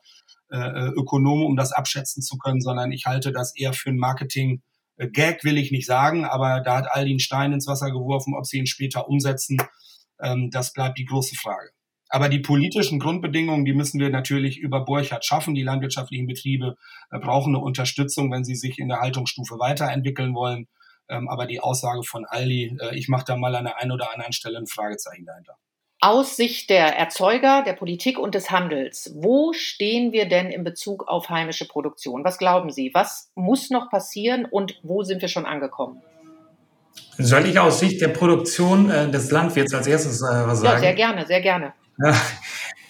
[0.49, 3.99] äh, äh, Ökonom, um das abschätzen zu können, sondern ich halte das eher für ein
[3.99, 4.63] Marketing.
[4.97, 8.33] Äh, Gag will ich nicht sagen, aber da hat Aldi einen Stein ins Wasser geworfen,
[8.37, 9.59] ob sie ihn später umsetzen,
[10.23, 11.71] ähm, das bleibt die große Frage.
[12.09, 15.57] Aber die politischen Grundbedingungen, die müssen wir natürlich über Borchardt schaffen.
[15.57, 16.77] Die landwirtschaftlichen Betriebe
[17.11, 20.69] äh, brauchen eine Unterstützung, wenn sie sich in der Haltungsstufe weiterentwickeln wollen.
[21.09, 24.33] Ähm, aber die Aussage von Aldi, ich mache da mal an der einen oder anderen
[24.33, 25.57] Stelle ein Fragezeichen dahinter
[26.01, 31.09] aus Sicht der Erzeuger, der Politik und des Handels, wo stehen wir denn in Bezug
[31.09, 32.25] auf heimische Produktion?
[32.25, 32.91] Was glauben Sie?
[32.93, 36.03] Was muss noch passieren und wo sind wir schon angekommen?
[37.19, 40.75] Soll ich aus Sicht der Produktion äh, des Landwirts als erstes äh, was sagen?
[40.75, 41.73] Ja, sehr gerne, sehr gerne.
[41.99, 42.15] Ja,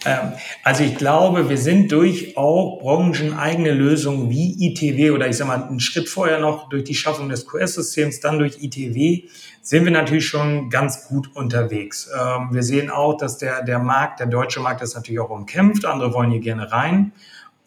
[0.62, 5.62] also ich glaube, wir sind durch auch brancheneigene Lösungen wie ITW oder ich sage mal
[5.64, 9.24] einen Schritt vorher noch durch die Schaffung des QS-Systems, dann durch ITW,
[9.62, 12.08] sind wir natürlich schon ganz gut unterwegs.
[12.16, 15.84] Ähm, wir sehen auch, dass der, der Markt, der deutsche Markt ist natürlich auch umkämpft,
[15.84, 17.12] andere wollen hier gerne rein.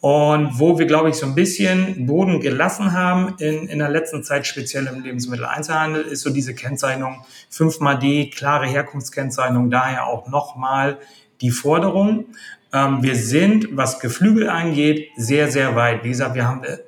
[0.00, 4.24] Und wo wir, glaube ich, so ein bisschen Boden gelassen haben in, in der letzten
[4.24, 7.22] Zeit, speziell im Lebensmitteleinzelhandel, ist so diese Kennzeichnung
[7.52, 10.98] 5x klare Herkunftskennzeichnung, daher auch nochmal
[11.40, 12.26] die Forderung.
[12.72, 16.04] Ähm, wir sind, was Geflügel angeht, sehr, sehr weit.
[16.04, 16.80] Wie gesagt, wir haben eine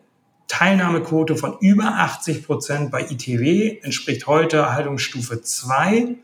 [0.49, 6.17] Teilnahmequote von über 80 Prozent bei ITW, entspricht heute Haltungsstufe 2.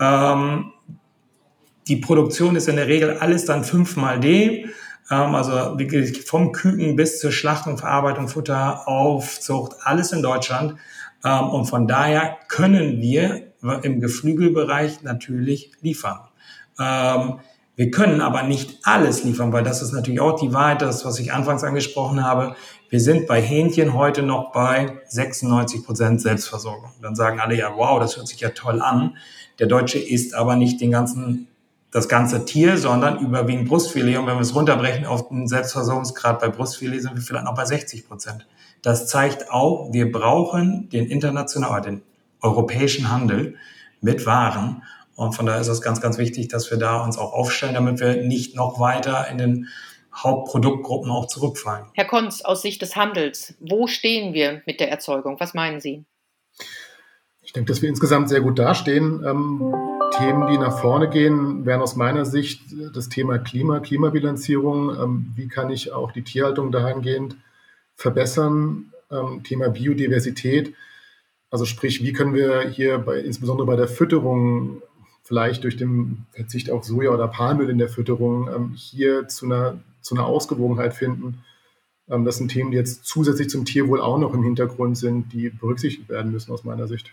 [0.00, 0.72] Ähm,
[1.88, 4.66] die Produktion ist in der Regel alles dann fünfmal D.
[5.10, 10.76] Ähm, also wirklich vom Küken bis zur Schlachtung, Verarbeitung, Futter, Aufzucht, alles in Deutschland.
[11.24, 13.52] Ähm, und von daher können wir
[13.82, 16.20] im Geflügelbereich natürlich liefern.
[16.78, 17.40] Ähm,
[17.76, 21.18] wir können aber nicht alles liefern, weil das ist natürlich auch die Wahrheit, das, was
[21.18, 22.56] ich anfangs angesprochen habe.
[22.88, 26.90] Wir sind bei Hähnchen heute noch bei 96 Prozent Selbstversorgung.
[27.02, 29.18] Dann sagen alle, ja, wow, das hört sich ja toll an.
[29.58, 31.48] Der Deutsche isst aber nicht den ganzen,
[31.90, 34.16] das ganze Tier, sondern überwiegend Brustfilet.
[34.16, 37.66] Und wenn wir es runterbrechen auf den Selbstversorgungsgrad bei Brustfilet, sind wir vielleicht noch bei
[37.66, 38.46] 60 Prozent.
[38.80, 42.02] Das zeigt auch, wir brauchen den internationalen, den
[42.40, 43.56] europäischen Handel
[44.00, 44.82] mit Waren.
[45.16, 48.00] Und von daher ist es ganz, ganz wichtig, dass wir da uns auch aufstellen, damit
[48.00, 49.68] wir nicht noch weiter in den
[50.14, 51.86] Hauptproduktgruppen auch zurückfallen.
[51.94, 55.40] Herr Konz, aus Sicht des Handels, wo stehen wir mit der Erzeugung?
[55.40, 56.04] Was meinen Sie?
[57.42, 59.22] Ich denke, dass wir insgesamt sehr gut dastehen.
[59.24, 59.74] Ähm,
[60.18, 62.62] Themen, die nach vorne gehen, wären aus meiner Sicht
[62.94, 64.90] das Thema Klima, Klimabilanzierung.
[64.90, 67.36] Ähm, wie kann ich auch die Tierhaltung dahingehend
[67.94, 68.92] verbessern?
[69.10, 70.74] Ähm, Thema Biodiversität.
[71.50, 74.82] Also sprich, wie können wir hier bei, insbesondere bei der Fütterung
[75.26, 79.80] vielleicht durch den Verzicht auf Soja oder Palmöl in der Fütterung ähm, hier zu einer,
[80.00, 81.44] zu einer Ausgewogenheit finden.
[82.08, 85.50] Ähm, das sind Themen, die jetzt zusätzlich zum Tierwohl auch noch im Hintergrund sind, die
[85.50, 87.12] berücksichtigt werden müssen aus meiner Sicht.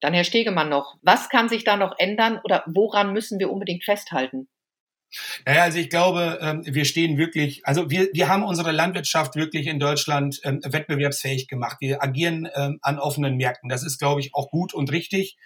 [0.00, 3.84] Dann Herr Stegemann noch, was kann sich da noch ändern oder woran müssen wir unbedingt
[3.84, 4.48] festhalten?
[5.44, 9.66] Naja, also ich glaube, ähm, wir stehen wirklich, also wir, wir haben unsere Landwirtschaft wirklich
[9.66, 11.76] in Deutschland ähm, wettbewerbsfähig gemacht.
[11.80, 13.68] Wir agieren ähm, an offenen Märkten.
[13.68, 15.36] Das ist, glaube ich, auch gut und richtig.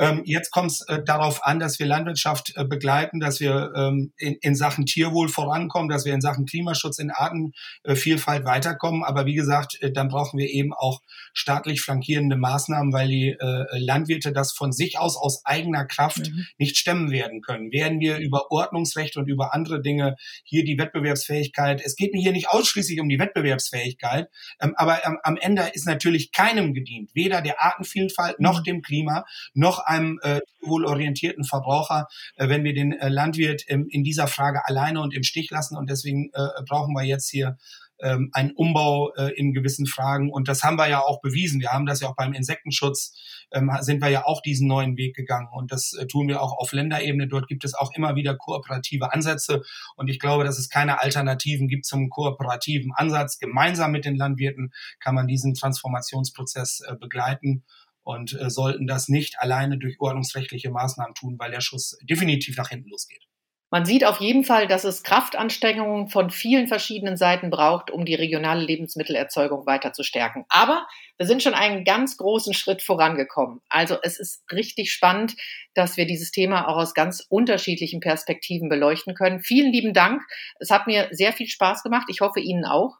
[0.00, 4.12] Ähm, jetzt kommt es äh, darauf an, dass wir Landwirtschaft äh, begleiten, dass wir ähm,
[4.16, 9.04] in, in Sachen Tierwohl vorankommen, dass wir in Sachen Klimaschutz, in Artenvielfalt weiterkommen.
[9.04, 11.00] Aber wie gesagt, äh, dann brauchen wir eben auch
[11.34, 16.46] staatlich flankierende Maßnahmen, weil die äh, Landwirte das von sich aus aus eigener Kraft mhm.
[16.56, 17.70] nicht stemmen werden können.
[17.70, 22.32] Werden wir über Ordnungsrecht und über andere Dinge hier die Wettbewerbsfähigkeit, es geht mir hier
[22.32, 24.28] nicht ausschließlich um die Wettbewerbsfähigkeit,
[24.62, 28.64] ähm, aber am Ende ist natürlich keinem gedient, weder der Artenvielfalt noch mhm.
[28.64, 34.04] dem Klima, noch einem äh, wohlorientierten Verbraucher, äh, wenn wir den äh, Landwirt ähm, in
[34.04, 35.76] dieser Frage alleine und im Stich lassen.
[35.76, 37.56] Und deswegen äh, brauchen wir jetzt hier
[38.02, 40.30] ähm, einen Umbau äh, in gewissen Fragen.
[40.30, 41.60] Und das haben wir ja auch bewiesen.
[41.60, 43.14] Wir haben das ja auch beim Insektenschutz,
[43.52, 45.48] ähm, sind wir ja auch diesen neuen Weg gegangen.
[45.52, 47.28] Und das äh, tun wir auch auf Länderebene.
[47.28, 49.62] Dort gibt es auch immer wieder kooperative Ansätze.
[49.96, 53.38] Und ich glaube, dass es keine Alternativen gibt zum kooperativen Ansatz.
[53.38, 57.64] Gemeinsam mit den Landwirten kann man diesen Transformationsprozess äh, begleiten
[58.02, 62.68] und äh, sollten das nicht alleine durch ordnungsrechtliche Maßnahmen tun, weil der Schuss definitiv nach
[62.68, 63.26] hinten losgeht.
[63.72, 68.16] Man sieht auf jeden Fall, dass es Kraftanstrengungen von vielen verschiedenen Seiten braucht, um die
[68.16, 70.44] regionale Lebensmittelerzeugung weiter zu stärken.
[70.48, 70.88] Aber
[71.18, 73.60] wir sind schon einen ganz großen Schritt vorangekommen.
[73.68, 75.36] Also es ist richtig spannend,
[75.74, 79.38] dass wir dieses Thema auch aus ganz unterschiedlichen Perspektiven beleuchten können.
[79.38, 80.20] Vielen lieben Dank.
[80.58, 82.08] Es hat mir sehr viel Spaß gemacht.
[82.10, 82.96] Ich hoffe Ihnen auch.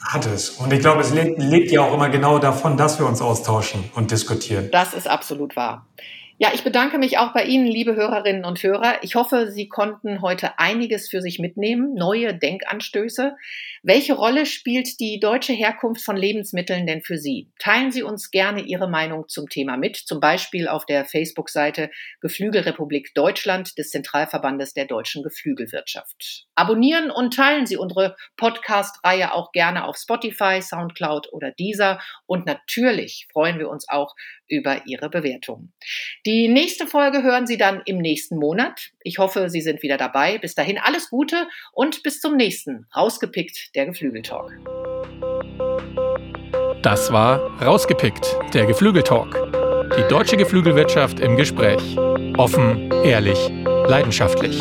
[0.00, 0.50] Hat es.
[0.50, 3.90] Und ich glaube, es lebt, lebt ja auch immer genau davon, dass wir uns austauschen
[3.94, 4.68] und diskutieren.
[4.70, 5.86] Das ist absolut wahr.
[6.38, 8.98] Ja, ich bedanke mich auch bei Ihnen, liebe Hörerinnen und Hörer.
[9.00, 13.34] Ich hoffe, Sie konnten heute einiges für sich mitnehmen, neue Denkanstöße.
[13.82, 17.48] Welche Rolle spielt die deutsche Herkunft von Lebensmitteln denn für Sie?
[17.58, 23.14] Teilen Sie uns gerne Ihre Meinung zum Thema mit, zum Beispiel auf der Facebook-Seite Geflügelrepublik
[23.14, 26.48] Deutschland des Zentralverbandes der deutschen Geflügelwirtschaft.
[26.54, 31.98] Abonnieren und teilen Sie unsere Podcast-Reihe auch gerne auf Spotify, Soundcloud oder Deezer.
[32.26, 34.14] Und natürlich freuen wir uns auch
[34.48, 35.72] über Ihre Bewertung.
[36.24, 38.90] Die nächste Folge hören Sie dann im nächsten Monat.
[39.02, 40.38] Ich hoffe, Sie sind wieder dabei.
[40.38, 44.52] Bis dahin alles Gute und bis zum nächsten Rausgepickt der Geflügeltalk.
[46.82, 49.34] Das war Rausgepickt der Geflügeltalk.
[49.98, 51.96] Die deutsche Geflügelwirtschaft im Gespräch.
[52.36, 53.38] Offen, ehrlich,
[53.88, 54.60] leidenschaftlich.